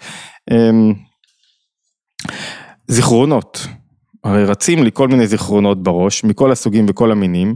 אמ, 0.50 0.95
זיכרונות. 2.88 3.66
הרי 4.25 4.45
רצים 4.45 4.85
לי 4.85 4.90
כל 4.92 5.09
מיני 5.09 5.26
זיכרונות 5.26 5.83
בראש, 5.83 6.25
מכל 6.25 6.52
הסוגים 6.52 6.87
וכל 6.88 7.12
המינים, 7.12 7.54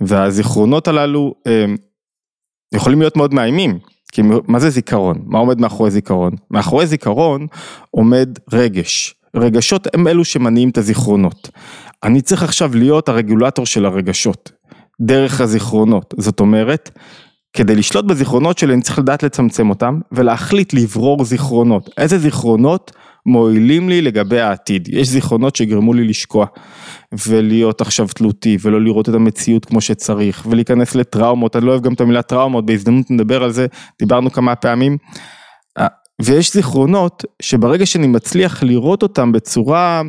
והזיכרונות 0.00 0.88
הללו 0.88 1.34
הם, 1.46 1.76
יכולים 2.74 3.00
להיות 3.00 3.16
מאוד 3.16 3.34
מאיימים. 3.34 3.78
כי 4.12 4.22
מה 4.48 4.58
זה 4.58 4.70
זיכרון? 4.70 5.16
מה 5.26 5.38
עומד 5.38 5.60
מאחורי 5.60 5.90
זיכרון? 5.90 6.32
מאחורי 6.50 6.86
זיכרון 6.86 7.46
עומד 7.90 8.28
רגש. 8.52 9.14
רגשות 9.36 9.86
הם 9.94 10.08
אלו 10.08 10.24
שמניעים 10.24 10.68
את 10.68 10.78
הזיכרונות. 10.78 11.50
אני 12.04 12.20
צריך 12.20 12.42
עכשיו 12.42 12.76
להיות 12.76 13.08
הרגולטור 13.08 13.66
של 13.66 13.86
הרגשות, 13.86 14.52
דרך 15.00 15.40
הזיכרונות. 15.40 16.14
זאת 16.18 16.40
אומרת, 16.40 16.90
כדי 17.52 17.74
לשלוט 17.74 18.04
בזיכרונות 18.04 18.58
שלי 18.58 18.74
אני 18.74 18.82
צריך 18.82 18.98
לדעת 18.98 19.22
לצמצם 19.22 19.70
אותם 19.70 20.00
ולהחליט 20.12 20.74
לברור 20.74 21.24
זיכרונות. 21.24 21.90
איזה 21.98 22.18
זיכרונות 22.18 22.92
מועילים 23.28 23.88
לי 23.88 24.02
לגבי 24.02 24.40
העתיד. 24.40 24.88
יש 24.92 25.08
זיכרונות 25.08 25.56
שגרמו 25.56 25.94
לי 25.94 26.04
לשקוע 26.04 26.46
ולהיות 27.26 27.80
עכשיו 27.80 28.06
תלותי 28.06 28.56
ולא 28.60 28.80
לראות 28.80 29.08
את 29.08 29.14
המציאות 29.14 29.64
כמו 29.64 29.80
שצריך 29.80 30.46
ולהיכנס 30.50 30.94
לטראומות, 30.94 31.56
אני 31.56 31.66
לא 31.66 31.70
אוהב 31.70 31.82
גם 31.82 31.92
את 31.92 32.00
המילה 32.00 32.22
טראומות, 32.22 32.66
בהזדמנות 32.66 33.10
נדבר 33.10 33.42
על 33.42 33.50
זה, 33.50 33.66
דיברנו 33.98 34.30
כמה 34.30 34.54
פעמים. 34.54 34.98
אה, 35.78 35.86
ויש 36.22 36.52
זיכרונות 36.52 37.24
שברגע 37.42 37.86
שאני 37.86 38.06
מצליח 38.06 38.62
לראות 38.62 39.02
אותם 39.02 39.32
בצורה, 39.32 40.02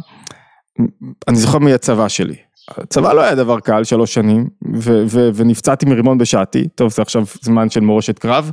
אני 1.27 1.35
זוכר 1.35 1.57
מהצבא 1.57 2.07
שלי. 2.07 2.49
הצבא 2.77 3.13
לא 3.13 3.21
היה 3.21 3.35
דבר 3.35 3.59
קל 3.59 3.83
שלוש 3.83 4.13
שנים 4.13 4.47
ו- 4.75 5.03
ו- 5.07 5.29
ונפצעתי 5.33 5.85
מרימון 5.85 6.17
בשעתי, 6.17 6.67
טוב 6.75 6.91
זה 6.91 7.01
עכשיו 7.01 7.23
זמן 7.41 7.69
של 7.69 7.79
מורשת 7.79 8.19
קרב 8.19 8.51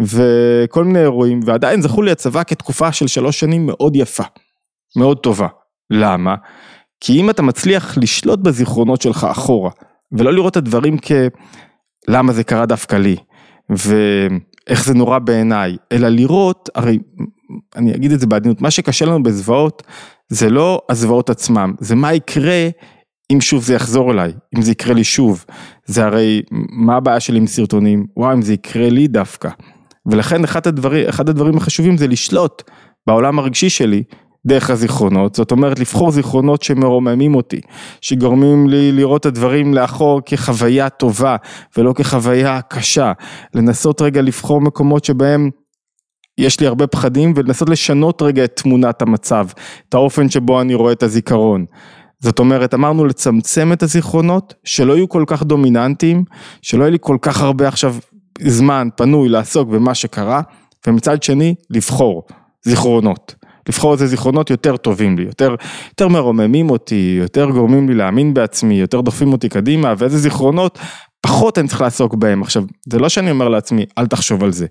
וכל 0.00 0.84
מיני 0.84 1.00
אירועים 1.00 1.40
ועדיין 1.44 1.82
זכו 1.82 2.02
לי 2.02 2.10
הצבא 2.10 2.42
כתקופה 2.42 2.92
של 2.92 3.06
שלוש 3.06 3.40
שנים 3.40 3.66
מאוד 3.66 3.96
יפה, 3.96 4.24
מאוד 4.96 5.18
טובה. 5.18 5.48
למה? 5.90 6.34
כי 7.00 7.20
אם 7.20 7.30
אתה 7.30 7.42
מצליח 7.42 7.98
לשלוט 7.98 8.38
בזיכרונות 8.40 9.02
שלך 9.02 9.24
אחורה 9.24 9.70
ולא 10.12 10.32
לראות 10.32 10.52
את 10.52 10.56
הדברים 10.56 10.96
כלמה 12.08 12.32
זה 12.32 12.44
קרה 12.44 12.66
דווקא 12.66 12.96
לי 12.96 13.16
ואיך 13.70 14.84
זה 14.84 14.94
נורא 14.94 15.18
בעיניי, 15.18 15.76
אלא 15.92 16.08
לראות, 16.08 16.68
הרי 16.74 16.98
אני 17.76 17.94
אגיד 17.94 18.12
את 18.12 18.20
זה 18.20 18.26
בעדינות, 18.26 18.60
מה 18.60 18.70
שקשה 18.70 19.06
לנו 19.06 19.22
בזוועות 19.22 19.82
זה 20.28 20.50
לא 20.50 20.82
הזוועות 20.88 21.30
עצמם, 21.30 21.74
זה 21.80 21.94
מה 21.94 22.14
יקרה 22.14 22.68
אם 23.32 23.40
שוב 23.40 23.62
זה 23.62 23.74
יחזור 23.74 24.12
אליי, 24.12 24.32
אם 24.56 24.62
זה 24.62 24.72
יקרה 24.72 24.94
לי 24.94 25.04
שוב, 25.04 25.44
זה 25.86 26.04
הרי, 26.04 26.42
מה 26.70 26.96
הבעיה 26.96 27.20
שלי 27.20 27.38
עם 27.38 27.46
סרטונים? 27.46 28.06
וואי, 28.16 28.34
אם 28.34 28.42
זה 28.42 28.52
יקרה 28.52 28.88
לי 28.88 29.08
דווקא. 29.08 29.48
ולכן 30.06 30.44
אחד 30.44 30.66
הדברים, 30.66 31.08
אחד 31.08 31.28
הדברים 31.28 31.56
החשובים 31.56 31.96
זה 31.96 32.06
לשלוט 32.06 32.62
בעולם 33.06 33.38
הרגשי 33.38 33.70
שלי 33.70 34.02
דרך 34.46 34.70
הזיכרונות, 34.70 35.34
זאת 35.34 35.50
אומרת 35.50 35.78
לבחור 35.78 36.10
זיכרונות 36.10 36.62
שמרוממים 36.62 37.34
אותי, 37.34 37.60
שגורמים 38.00 38.68
לי 38.68 38.92
לראות 38.92 39.20
את 39.20 39.26
הדברים 39.26 39.74
לאחור 39.74 40.20
כחוויה 40.26 40.88
טובה 40.88 41.36
ולא 41.76 41.92
כחוויה 41.92 42.60
קשה, 42.60 43.12
לנסות 43.54 44.02
רגע 44.02 44.22
לבחור 44.22 44.60
מקומות 44.60 45.04
שבהם 45.04 45.50
יש 46.38 46.60
לי 46.60 46.66
הרבה 46.66 46.86
פחדים 46.86 47.32
ולנסות 47.36 47.68
לשנות 47.68 48.22
רגע 48.22 48.44
את 48.44 48.60
תמונת 48.62 49.02
המצב, 49.02 49.46
את 49.88 49.94
האופן 49.94 50.28
שבו 50.28 50.60
אני 50.60 50.74
רואה 50.74 50.92
את 50.92 51.02
הזיכרון. 51.02 51.64
זאת 52.26 52.38
אומרת, 52.38 52.74
אמרנו 52.74 53.04
לצמצם 53.04 53.72
את 53.72 53.82
הזיכרונות, 53.82 54.54
שלא 54.64 54.96
יהיו 54.96 55.08
כל 55.08 55.24
כך 55.26 55.42
דומיננטיים, 55.42 56.24
שלא 56.62 56.82
יהיה 56.82 56.90
לי 56.90 56.98
כל 57.00 57.16
כך 57.22 57.42
הרבה 57.42 57.68
עכשיו 57.68 57.96
זמן 58.40 58.88
פנוי 58.96 59.28
לעסוק 59.28 59.68
במה 59.68 59.94
שקרה, 59.94 60.40
ומצד 60.86 61.22
שני, 61.22 61.54
לבחור 61.70 62.22
זיכרונות. 62.64 63.34
לבחור 63.68 63.92
איזה 63.92 64.06
זיכרונות 64.06 64.50
יותר 64.50 64.76
טובים 64.76 65.18
לי, 65.18 65.24
יותר, 65.24 65.54
יותר 65.88 66.08
מרוממים 66.08 66.70
אותי, 66.70 67.16
יותר 67.20 67.50
גורמים 67.50 67.88
לי 67.88 67.94
להאמין 67.94 68.34
בעצמי, 68.34 68.74
יותר 68.74 69.00
דוחפים 69.00 69.32
אותי 69.32 69.48
קדימה, 69.48 69.94
ואיזה 69.98 70.18
זיכרונות 70.18 70.78
פחות 71.20 71.58
אני 71.58 71.68
צריך 71.68 71.80
לעסוק 71.80 72.14
בהם. 72.14 72.42
עכשיו, 72.42 72.64
זה 72.88 72.98
לא 72.98 73.08
שאני 73.08 73.30
אומר 73.30 73.48
לעצמי, 73.48 73.84
אל 73.98 74.06
תחשוב 74.06 74.44
על 74.44 74.52
זה. 74.52 74.66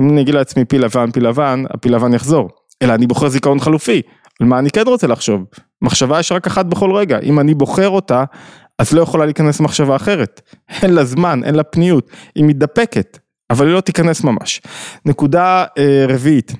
אם 0.00 0.10
אני 0.10 0.20
אגיד 0.20 0.34
לעצמי 0.34 0.64
פיל 0.64 0.84
לבן, 0.84 1.10
פיל 1.10 1.28
לבן, 1.28 1.64
הפיל 1.70 1.94
לבן 1.94 2.14
יחזור. 2.14 2.48
אלא 2.82 2.94
אני 2.94 3.06
בוחר 3.06 3.28
זיכרון 3.28 3.60
חלופי, 3.60 4.02
על 4.40 4.46
מה 4.46 4.58
אני 4.58 4.70
כן 4.70 4.84
רוצה 4.86 5.06
לחשוב. 5.06 5.44
מחשבה 5.82 6.20
יש 6.20 6.32
רק 6.32 6.46
אחת 6.46 6.66
בכל 6.66 6.92
רגע, 6.92 7.18
אם 7.18 7.40
אני 7.40 7.54
בוחר 7.54 7.88
אותה, 7.88 8.24
אז 8.78 8.92
לא 8.92 9.02
יכולה 9.02 9.24
להיכנס 9.24 9.60
מחשבה 9.60 9.96
אחרת. 9.96 10.40
אין 10.82 10.94
לה 10.94 11.04
זמן, 11.04 11.44
אין 11.44 11.54
לה 11.54 11.62
פניות, 11.62 12.10
היא 12.34 12.44
מתדפקת, 12.44 13.18
אבל 13.50 13.66
היא 13.66 13.74
לא 13.74 13.80
תיכנס 13.80 14.24
ממש. 14.24 14.60
נקודה 15.04 15.64
אה, 15.78 16.04
רביעית, 16.08 16.52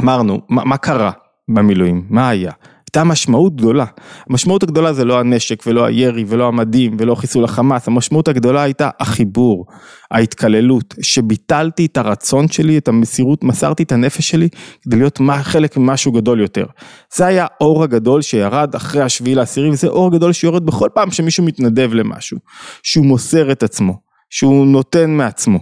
אמרנו, 0.00 0.40
מה, 0.48 0.64
מה 0.64 0.76
קרה 0.76 1.10
במילואים? 1.48 2.06
מה 2.10 2.28
היה? 2.28 2.52
הייתה 2.88 3.04
משמעות 3.04 3.56
גדולה. 3.56 3.84
המשמעות 4.30 4.62
הגדולה 4.62 4.92
זה 4.92 5.04
לא 5.04 5.20
הנשק 5.20 5.62
ולא 5.66 5.84
הירי 5.84 6.24
ולא 6.28 6.48
המדים 6.48 6.96
ולא 6.98 7.14
חיסול 7.14 7.44
החמאס, 7.44 7.88
המשמעות 7.88 8.28
הגדולה 8.28 8.62
הייתה 8.62 8.90
החיבור, 9.00 9.66
ההתקללות, 10.10 10.94
שביטלתי 11.02 11.86
את 11.86 11.96
הרצון 11.96 12.48
שלי, 12.48 12.78
את 12.78 12.88
המסירות, 12.88 13.44
מסרתי 13.44 13.82
את 13.82 13.92
הנפש 13.92 14.28
שלי 14.30 14.48
כדי 14.82 14.96
להיות 14.96 15.20
חלק 15.42 15.76
ממשהו 15.76 16.12
גדול 16.12 16.40
יותר. 16.40 16.66
זה 17.14 17.26
היה 17.26 17.46
האור 17.50 17.82
הגדול 17.82 18.22
שירד 18.22 18.74
אחרי 18.74 19.02
השביעי 19.02 19.34
לעשירי 19.34 19.70
וזה 19.70 19.88
אור 19.88 20.12
גדול 20.12 20.32
שיורד 20.32 20.66
בכל 20.66 20.88
פעם 20.94 21.10
שמישהו 21.10 21.44
מתנדב 21.44 21.94
למשהו, 21.94 22.38
שהוא 22.82 23.06
מוסר 23.06 23.52
את 23.52 23.62
עצמו, 23.62 23.94
שהוא 24.30 24.66
נותן 24.66 25.10
מעצמו. 25.10 25.58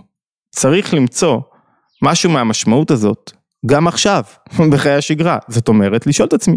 צריך 0.55 0.95
למצוא 0.95 1.39
משהו 2.03 2.31
מהמשמעות 2.31 2.91
הזאת 2.91 3.33
גם 3.67 3.89
עכשיו, 3.89 4.23
בחיי 4.73 4.95
השגרה. 4.95 5.39
זאת 5.49 5.69
אומרת, 5.69 6.07
לשאול 6.07 6.29
את 6.29 6.33
עצמי, 6.33 6.57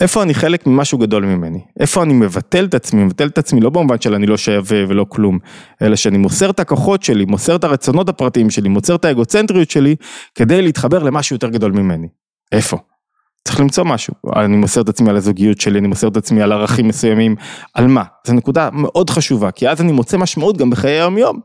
איפה 0.00 0.22
אני 0.22 0.34
חלק 0.34 0.66
ממשהו 0.66 0.98
גדול 0.98 1.24
ממני? 1.24 1.60
איפה 1.80 2.02
אני 2.02 2.12
מבטל 2.12 2.64
את 2.64 2.74
עצמי, 2.74 3.04
מבטל 3.04 3.26
את 3.26 3.38
עצמי 3.38 3.60
לא 3.60 3.70
במובן 3.70 4.00
של 4.00 4.14
אני 4.14 4.26
לא 4.26 4.36
שווה 4.36 4.84
ולא 4.88 5.06
כלום, 5.08 5.38
אלא 5.82 5.96
שאני 5.96 6.18
מוסר 6.18 6.50
את 6.50 6.60
הכוחות 6.60 7.02
שלי, 7.02 7.24
מוסר 7.24 7.56
את 7.56 7.64
הרצונות 7.64 8.08
הפרטיים 8.08 8.50
שלי, 8.50 8.68
מוסר 8.68 8.94
את 8.94 9.04
האגוצנטריות 9.04 9.70
שלי, 9.70 9.96
כדי 10.34 10.62
להתחבר 10.62 11.02
למשהו 11.02 11.36
יותר 11.36 11.48
גדול 11.48 11.72
ממני. 11.72 12.08
איפה? 12.52 12.78
צריך 13.44 13.60
למצוא 13.60 13.84
משהו, 13.84 14.14
אני 14.36 14.56
מוסר 14.56 14.80
את 14.80 14.88
עצמי 14.88 15.10
על 15.10 15.16
הזוגיות 15.16 15.60
שלי, 15.60 15.78
אני 15.78 15.88
מוסר 15.88 16.08
את 16.08 16.16
עצמי 16.16 16.42
על 16.42 16.52
ערכים 16.52 16.88
מסוימים, 16.88 17.36
על 17.74 17.86
מה? 17.86 18.02
זו 18.26 18.32
נקודה 18.32 18.68
מאוד 18.72 19.10
חשובה, 19.10 19.50
כי 19.50 19.68
אז 19.68 19.80
אני 19.80 19.92
מוצא 19.92 20.18
משמעות 20.18 20.56
גם 20.56 20.70
בחיי 20.70 20.90
היום 20.90 21.18
יום. 21.18 21.40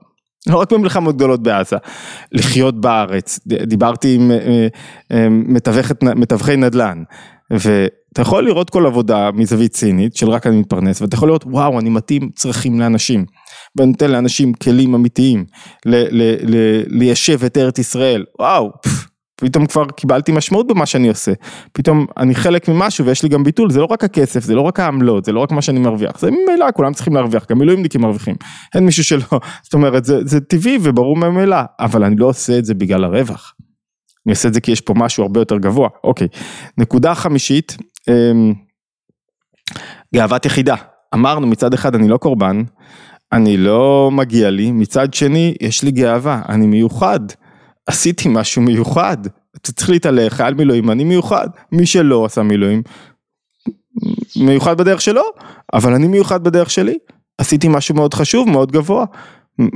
לא 0.47 0.57
רק 0.57 0.73
במלחמות 0.73 1.15
גדולות 1.15 1.43
בעזה, 1.43 1.77
לחיות 2.31 2.81
בארץ, 2.81 3.39
דיברתי 3.45 4.15
עם 4.15 4.31
אה, 4.31 4.67
אה, 5.11 5.27
מתווכי 6.15 6.55
נדל"ן, 6.57 7.03
ואתה 8.11 8.21
יכול 8.21 8.45
לראות 8.45 8.69
כל 8.69 8.85
עבודה 8.85 9.29
מזווית 9.33 9.71
צינית 9.71 10.15
של 10.15 10.29
רק 10.29 10.47
אני 10.47 10.59
מתפרנס, 10.59 11.01
ואתה 11.01 11.15
יכול 11.15 11.27
לראות 11.27 11.43
וואו 11.45 11.79
אני 11.79 11.89
מתאים 11.89 12.29
צרכים 12.35 12.79
לאנשים, 12.79 13.25
ואני 13.77 13.91
נותן 13.91 14.11
לאנשים 14.11 14.53
כלים 14.53 14.95
אמיתיים 14.95 15.45
ליישב 16.87 17.43
את 17.45 17.57
ארץ 17.57 17.79
ישראל, 17.79 18.25
וואו, 18.39 18.71
פף, 18.83 19.07
פתאום 19.35 19.65
כבר 19.65 19.85
קיבלתי 19.85 20.31
משמעות 20.31 20.67
במה 20.67 20.85
שאני 20.85 21.09
עושה, 21.09 21.31
פתאום 21.73 22.05
אני 22.17 22.35
חלק 22.35 22.69
ממשהו 22.69 23.05
ויש 23.05 23.23
לי 23.23 23.29
גם 23.29 23.43
ביטול, 23.43 23.71
זה 23.71 23.79
לא 23.79 23.87
רק 23.91 24.03
הכסף, 24.03 24.43
זה 24.43 24.55
לא 24.55 24.61
רק 24.61 24.79
העמלות, 24.79 25.25
זה 25.25 25.31
לא 25.31 25.39
רק 25.39 25.51
מה 25.51 25.61
שאני 25.61 25.79
מרוויח, 25.79 26.19
זה 26.19 26.31
ממילא 26.31 26.65
כולם 26.73 26.93
צריכים 26.93 27.15
להרוויח, 27.15 27.45
גם 27.49 27.59
מילואימניקים 27.59 28.01
מרוויחים, 28.01 28.35
אין 28.75 28.85
מישהו 28.85 29.03
שלא, 29.03 29.23
זאת 29.63 29.73
אומרת 29.73 30.05
זה, 30.05 30.19
זה 30.25 30.39
טבעי 30.39 30.77
וברור 30.81 31.17
ממילא, 31.17 31.57
אבל 31.79 32.03
אני 32.03 32.15
לא 32.15 32.25
עושה 32.25 32.57
את 32.57 32.65
זה 32.65 32.73
בגלל 32.73 33.03
הרווח, 33.03 33.53
אני 34.25 34.31
עושה 34.31 34.47
את 34.47 34.53
זה 34.53 34.61
כי 34.61 34.71
יש 34.71 34.81
פה 34.81 34.93
משהו 34.97 35.23
הרבה 35.23 35.41
יותר 35.41 35.57
גבוה, 35.57 35.89
אוקיי, 36.03 36.27
נקודה 36.77 37.15
חמישית, 37.15 37.77
גאוות 40.15 40.45
יחידה, 40.45 40.75
אמרנו 41.13 41.47
מצד 41.47 41.73
אחד 41.73 41.95
אני 41.95 42.07
לא 42.07 42.17
קורבן, 42.17 42.63
אני 43.31 43.57
לא 43.57 44.09
מגיע 44.13 44.49
לי, 44.49 44.71
מצד 44.71 45.13
שני 45.13 45.55
יש 45.61 45.83
לי 45.83 45.91
גאווה, 45.91 46.41
אני 46.49 46.67
מיוחד. 46.67 47.19
עשיתי 47.87 48.29
משהו 48.29 48.61
מיוחד, 48.61 49.17
אתה 49.57 49.71
צריך 49.71 49.89
להתהלך, 49.89 50.33
חייל 50.33 50.53
מילואים, 50.53 50.91
אני 50.91 51.03
מיוחד, 51.03 51.47
מי 51.71 51.85
שלא 51.85 52.25
עשה 52.25 52.43
מילואים, 52.43 52.81
מיוחד 54.35 54.77
בדרך 54.77 55.01
שלו, 55.01 55.23
אבל 55.73 55.93
אני 55.93 56.07
מיוחד 56.07 56.43
בדרך 56.43 56.69
שלי, 56.69 56.97
עשיתי 57.37 57.67
משהו 57.67 57.95
מאוד 57.95 58.13
חשוב, 58.13 58.49
מאוד 58.49 58.71
גבוה, 58.71 59.05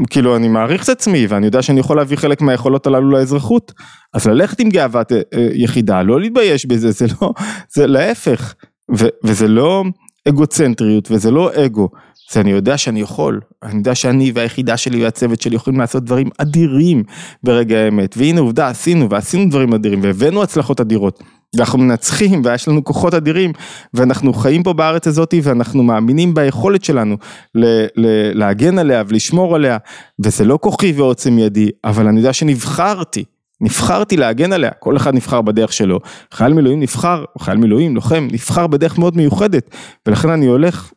כאילו 0.09 0.35
אני 0.35 0.47
מעריך 0.47 0.83
את 0.83 0.89
עצמי 0.89 1.27
ואני 1.27 1.45
יודע 1.45 1.61
שאני 1.61 1.79
יכול 1.79 1.97
להביא 1.97 2.17
חלק 2.17 2.41
מהיכולות 2.41 2.87
הללו 2.87 3.09
לאזרחות, 3.09 3.73
אז 4.13 4.27
ללכת 4.27 4.59
עם 4.59 4.69
גאוות 4.69 5.11
אה, 5.11 5.21
אה, 5.33 5.47
יחידה, 5.53 6.01
לא 6.01 6.21
להתבייש 6.21 6.65
בזה, 6.65 6.91
זה 6.91 7.05
לא, 7.21 7.33
זה 7.73 7.87
להפך, 7.87 8.55
ו, 8.97 9.05
וזה 9.23 9.47
לא 9.47 9.83
אגוצנטריות 10.27 11.11
וזה 11.11 11.31
לא 11.31 11.65
אגו, 11.65 11.89
זה 12.31 12.41
אני 12.41 12.51
יודע 12.51 12.77
שאני 12.77 13.01
יכול, 13.01 13.41
אני 13.63 13.77
יודע 13.77 13.95
שאני 13.95 14.31
והיחידה 14.35 14.77
שלי 14.77 15.03
והצוות 15.03 15.41
שלי 15.41 15.55
יכולים 15.55 15.79
לעשות 15.79 16.03
דברים 16.03 16.29
אדירים 16.37 17.03
ברגע 17.43 17.77
האמת, 17.77 18.15
והנה 18.17 18.41
עובדה 18.41 18.67
עשינו 18.67 19.09
ועשינו 19.09 19.49
דברים 19.49 19.73
אדירים 19.73 19.99
והבאנו 20.03 20.43
הצלחות 20.43 20.81
אדירות, 20.81 21.23
ואנחנו 21.57 21.79
מנצחים 21.79 22.41
ויש 22.45 22.67
לנו 22.67 22.83
כוחות 22.83 23.13
אדירים 23.13 23.51
ואנחנו 23.93 24.33
חיים 24.33 24.63
פה 24.63 24.73
בארץ 24.73 25.07
הזאת 25.07 25.33
ואנחנו 25.43 25.83
מאמינים 25.83 26.33
ביכולת 26.33 26.83
שלנו 26.83 27.17
ל- 27.55 27.85
ל- 27.95 28.39
להגן 28.39 28.79
עליה 28.79 29.03
ולשמור 29.07 29.55
עליה, 29.55 29.77
וזה 30.23 30.45
לא 30.45 30.59
כוחי 30.61 30.91
ועוצם 30.91 31.39
ידי, 31.39 31.69
אבל 31.83 32.07
אני 32.07 32.19
יודע 32.19 32.33
שנבחרתי. 32.33 33.23
נבחרתי 33.61 34.17
להגן 34.17 34.53
עליה, 34.53 34.71
כל 34.79 34.97
אחד 34.97 35.15
נבחר 35.15 35.41
בדרך 35.41 35.73
שלו, 35.73 35.99
חייל 36.33 36.53
מילואים 36.53 36.79
נבחר, 36.79 37.25
חייל 37.39 37.57
מילואים, 37.57 37.95
לוחם, 37.95 38.27
נבחר 38.31 38.67
בדרך 38.67 38.97
מאוד 38.97 39.17
מיוחדת, 39.17 39.69
ולכן 40.07 40.29
אני 40.29 40.45
הולך 40.45 40.91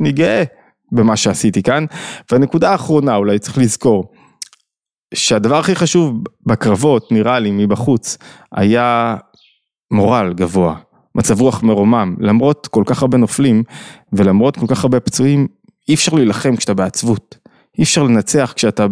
אני 0.00 0.12
גאה 0.12 0.44
במה 0.92 1.16
שעשיתי 1.16 1.62
כאן. 1.62 1.84
והנקודה 2.32 2.70
האחרונה 2.70 3.16
אולי 3.16 3.38
צריך 3.38 3.58
לזכור, 3.58 4.12
שהדבר 5.14 5.56
הכי 5.58 5.74
חשוב 5.74 6.22
בקרבות 6.46 7.12
נראה 7.12 7.38
לי 7.38 7.50
מבחוץ 7.50 8.18
היה 8.52 9.16
מורל 9.90 10.32
גבוה, 10.36 10.76
מצב 11.14 11.40
רוח 11.40 11.62
מרומם, 11.62 12.16
למרות 12.18 12.66
כל 12.66 12.82
כך 12.86 13.02
הרבה 13.02 13.18
נופלים 13.18 13.62
ולמרות 14.12 14.56
כל 14.56 14.66
כך 14.68 14.84
הרבה 14.84 15.00
פצועים 15.00 15.46
אי 15.88 15.94
אפשר 15.94 16.16
להילחם 16.16 16.56
כשאתה 16.56 16.74
בעצבות, 16.74 17.38
אי 17.78 17.82
אפשר 17.82 18.02
לנצח 18.02 18.52
כשאתה. 18.56 18.86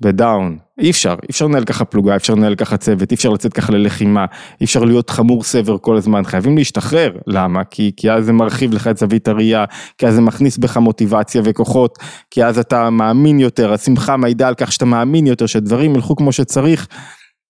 בדאון, 0.00 0.58
אי 0.80 0.90
אפשר, 0.90 1.14
אי 1.22 1.26
אפשר 1.30 1.46
לנהל 1.46 1.64
ככה 1.64 1.84
פלוגה, 1.84 2.12
אי 2.12 2.16
אפשר 2.16 2.34
לנהל 2.34 2.54
ככה 2.54 2.76
צוות, 2.76 3.10
אי 3.10 3.14
אפשר 3.14 3.28
לצאת 3.28 3.52
ככה 3.52 3.72
ללחימה, 3.72 4.24
אי 4.60 4.64
אפשר 4.64 4.84
להיות 4.84 5.10
חמור 5.10 5.42
סבר 5.42 5.78
כל 5.78 5.96
הזמן, 5.96 6.24
חייבים 6.24 6.58
להשתחרר, 6.58 7.12
למה? 7.26 7.64
כי, 7.64 7.92
כי 7.96 8.10
אז 8.10 8.24
זה 8.24 8.32
מרחיב 8.32 8.72
לך 8.72 8.86
את 8.86 8.96
זווית 8.96 9.28
הראייה, 9.28 9.64
כי 9.98 10.06
אז 10.06 10.14
זה 10.14 10.20
מכניס 10.20 10.58
בך 10.58 10.76
מוטיבציה 10.76 11.42
וכוחות, 11.44 11.98
כי 12.30 12.44
אז 12.44 12.58
אתה 12.58 12.90
מאמין 12.90 13.40
יותר, 13.40 13.72
השמחה 13.72 14.16
מעידה 14.16 14.48
על 14.48 14.54
כך 14.54 14.72
שאתה 14.72 14.84
מאמין 14.84 15.26
יותר, 15.26 15.46
שדברים 15.46 15.94
ילכו 15.94 16.16
כמו 16.16 16.32
שצריך, 16.32 16.86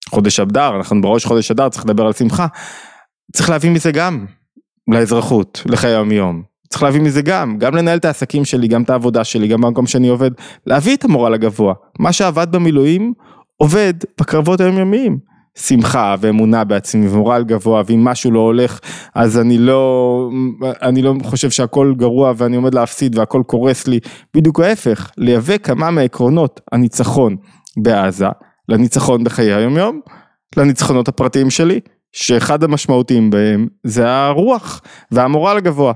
חודש 0.08 0.40
אדר, 0.40 0.76
אנחנו 0.76 1.00
בראש 1.00 1.24
חודש 1.24 1.50
אדר, 1.50 1.68
צריך 1.68 1.84
לדבר 1.84 2.06
על 2.06 2.12
שמחה, 2.12 2.46
צריך 3.32 3.50
להביא 3.50 3.70
מזה 3.70 3.92
גם 3.92 4.26
לאזרחות, 4.88 5.62
לחיי 5.66 5.90
היום 5.90 6.12
יום. 6.12 6.42
צריך 6.68 6.82
להביא 6.82 7.00
מזה 7.00 7.22
גם, 7.22 7.58
גם 7.58 7.76
לנהל 7.76 7.98
את 7.98 8.04
העסקים 8.04 8.44
שלי, 8.44 8.68
גם 8.68 8.82
את 8.82 8.90
העבודה 8.90 9.24
שלי, 9.24 9.48
גם 9.48 9.60
במקום 9.60 9.86
שאני 9.86 10.08
עובד, 10.08 10.30
להביא 10.66 10.96
את 10.96 11.04
המורל 11.04 11.34
הגבוה. 11.34 11.74
מה 11.98 12.12
שעבד 12.12 12.52
במילואים, 12.52 13.12
עובד 13.56 13.94
בקרבות 14.20 14.60
היומיומיים. 14.60 15.18
שמחה 15.58 16.14
ואמונה 16.20 16.64
בעצמי 16.64 17.08
ומורל 17.08 17.44
גבוה 17.44 17.82
ואם 17.86 18.04
משהו 18.04 18.30
לא 18.30 18.40
הולך 18.40 18.80
אז 19.14 19.38
אני 19.38 19.58
לא 19.58 20.30
אני 20.82 21.02
לא 21.02 21.14
חושב 21.22 21.50
שהכל 21.50 21.94
גרוע 21.96 22.32
ואני 22.36 22.56
עומד 22.56 22.74
להפסיד 22.74 23.18
והכל 23.18 23.42
קורס 23.46 23.86
לי 23.86 24.00
בדיוק 24.34 24.60
ההפך 24.60 25.10
לייבא 25.18 25.58
כמה 25.58 25.90
מעקרונות 25.90 26.60
הניצחון 26.72 27.36
בעזה 27.76 28.26
לניצחון 28.68 29.24
בחיי 29.24 29.52
היום 29.54 29.76
יום 29.76 30.00
לניצחונות 30.56 31.08
הפרטיים 31.08 31.50
שלי 31.50 31.80
שאחד 32.12 32.64
המשמעותיים 32.64 33.30
בהם 33.30 33.66
זה 33.84 34.10
הרוח 34.10 34.82
והמורל 35.10 35.56
הגבוה. 35.56 35.92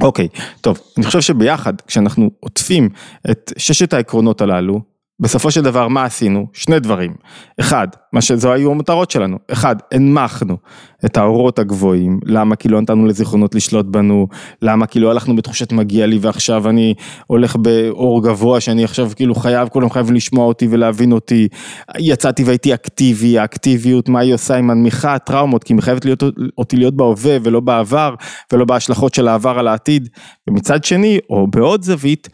אוקיי, 0.00 0.28
טוב, 0.60 0.80
אני 0.96 1.06
חושב 1.06 1.20
שביחד, 1.20 1.80
כשאנחנו 1.86 2.30
עוטפים 2.40 2.88
את 3.30 3.52
ששת 3.56 3.92
העקרונות 3.92 4.40
הללו, 4.40 4.80
בסופו 5.20 5.50
של 5.50 5.60
דבר 5.60 5.88
מה 5.88 6.04
עשינו? 6.04 6.46
שני 6.52 6.80
דברים. 6.80 7.14
אחד, 7.60 7.88
מה 8.12 8.20
שזו 8.20 8.52
היו 8.52 8.70
המטרות 8.70 9.10
שלנו. 9.10 9.38
אחד, 9.52 9.76
הנמכנו 9.92 10.56
את 11.04 11.16
האורות 11.16 11.58
הגבוהים. 11.58 12.20
למה? 12.24 12.56
כי 12.56 12.68
לא 12.68 12.80
נתנו 12.80 13.06
לזיכרונות 13.06 13.54
לשלוט 13.54 13.86
בנו. 13.86 14.28
למה? 14.62 14.86
כי 14.86 15.00
לא 15.00 15.10
הלכנו 15.10 15.36
בתחושת 15.36 15.72
מגיע 15.72 16.06
לי 16.06 16.18
ועכשיו 16.20 16.68
אני 16.68 16.94
הולך 17.26 17.56
באור 17.56 18.22
גבוה 18.22 18.60
שאני 18.60 18.84
עכשיו 18.84 19.10
כאילו 19.16 19.34
חייב, 19.34 19.68
כולם 19.68 19.90
חייבים 19.90 20.14
לשמוע 20.14 20.44
אותי 20.46 20.68
ולהבין 20.70 21.12
אותי. 21.12 21.48
יצאתי 21.98 22.44
והייתי 22.44 22.74
אקטיבי, 22.74 23.38
האקטיביות, 23.38 24.08
מה 24.08 24.20
היא 24.20 24.34
עושה? 24.34 24.54
היא 24.54 24.62
מנמיכה 24.62 25.18
טראומות, 25.18 25.64
כי 25.64 25.72
היא 25.72 25.78
מחייבת 25.78 26.04
להיות, 26.04 26.22
אותי 26.58 26.76
להיות 26.76 26.96
בהווה 26.96 27.36
ולא 27.42 27.60
בעבר, 27.60 28.14
ולא 28.52 28.64
בהשלכות 28.64 29.14
של 29.14 29.28
העבר 29.28 29.58
על 29.58 29.68
העתיד. 29.68 30.08
ומצד 30.48 30.84
שני, 30.84 31.18
או 31.30 31.46
בעוד 31.46 31.82
זווית, 31.82 32.28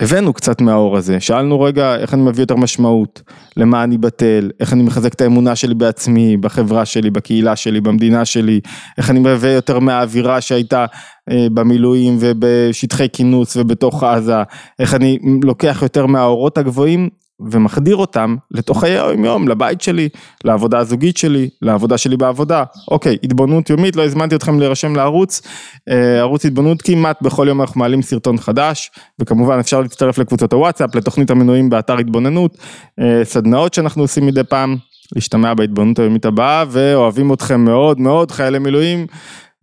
הבאנו 0.00 0.32
קצת 0.32 0.60
מהאור 0.60 0.96
הזה, 0.96 1.20
שאלנו 1.20 1.60
רגע 1.60 1.96
איך 1.96 2.14
אני 2.14 2.22
מביא 2.22 2.42
יותר 2.42 2.56
משמעות, 2.56 3.22
למה 3.56 3.84
אני 3.84 3.98
בטל, 3.98 4.50
איך 4.60 4.72
אני 4.72 4.82
מחזק 4.82 5.14
את 5.14 5.20
האמונה 5.20 5.56
שלי 5.56 5.74
בעצמי, 5.74 6.36
בחברה 6.36 6.84
שלי, 6.84 7.10
בקהילה 7.10 7.56
שלי, 7.56 7.80
במדינה 7.80 8.24
שלי, 8.24 8.60
איך 8.98 9.10
אני 9.10 9.18
מביא 9.18 9.48
יותר 9.48 9.78
מהאווירה 9.78 10.40
שהייתה 10.40 10.86
אה, 11.30 11.46
במילואים 11.54 12.16
ובשטחי 12.20 13.08
כינוס 13.12 13.56
ובתוך 13.56 14.02
עזה, 14.02 14.42
איך 14.78 14.94
אני 14.94 15.18
לוקח 15.42 15.78
יותר 15.82 16.06
מהאורות 16.06 16.58
הגבוהים 16.58 17.08
ומחדיר 17.40 17.96
אותם 17.96 18.36
לתוך 18.50 18.80
חיי 18.80 18.98
היום 18.98 19.24
יום, 19.24 19.48
לבית 19.48 19.80
שלי, 19.80 20.08
לעבודה 20.44 20.78
הזוגית 20.78 21.16
שלי, 21.16 21.48
לעבודה 21.62 21.98
שלי 21.98 22.16
בעבודה. 22.16 22.64
אוקיי, 22.90 23.16
התבוננות 23.22 23.70
יומית, 23.70 23.96
לא 23.96 24.04
הזמנתי 24.04 24.34
אתכם 24.34 24.58
להירשם 24.58 24.96
לערוץ, 24.96 25.42
אה, 25.90 26.18
ערוץ 26.18 26.46
התבוננות 26.46 26.82
כמעט 26.82 27.22
בכל 27.22 27.46
יום 27.48 27.60
אנחנו 27.60 27.80
מעלים 27.80 28.02
סרטון 28.02 28.38
חדש, 28.38 28.90
וכמובן 29.20 29.58
אפשר 29.58 29.80
להצטרף 29.80 30.18
לקבוצות 30.18 30.52
הוואטסאפ, 30.52 30.94
לתוכנית 30.94 31.30
המנויים 31.30 31.70
באתר 31.70 31.98
התבוננות, 31.98 32.58
אה, 33.00 33.24
סדנאות 33.24 33.74
שאנחנו 33.74 34.02
עושים 34.02 34.26
מדי 34.26 34.44
פעם, 34.44 34.76
להשתמע 35.14 35.54
בהתבוננות 35.54 35.98
היומית 35.98 36.24
הבאה, 36.24 36.64
ואוהבים 36.68 37.32
אתכם 37.32 37.64
מאוד 37.64 38.00
מאוד, 38.00 38.30
חיילי 38.30 38.58
מילואים, 38.58 39.06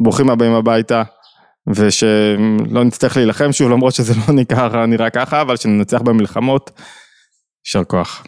ברוכים 0.01 0.29
הבאים 0.29 0.53
הביתה. 0.53 1.03
ושלא 1.67 2.83
נצטרך 2.83 3.17
להילחם 3.17 3.51
שוב 3.51 3.71
למרות 3.71 3.93
שזה 3.93 4.13
לא 4.13 4.33
נראה, 4.33 4.85
נראה 4.85 5.09
ככה 5.09 5.41
אבל 5.41 5.55
שננצח 5.55 6.01
במלחמות 6.01 6.71
יישר 7.65 7.83
כוח. 7.83 8.23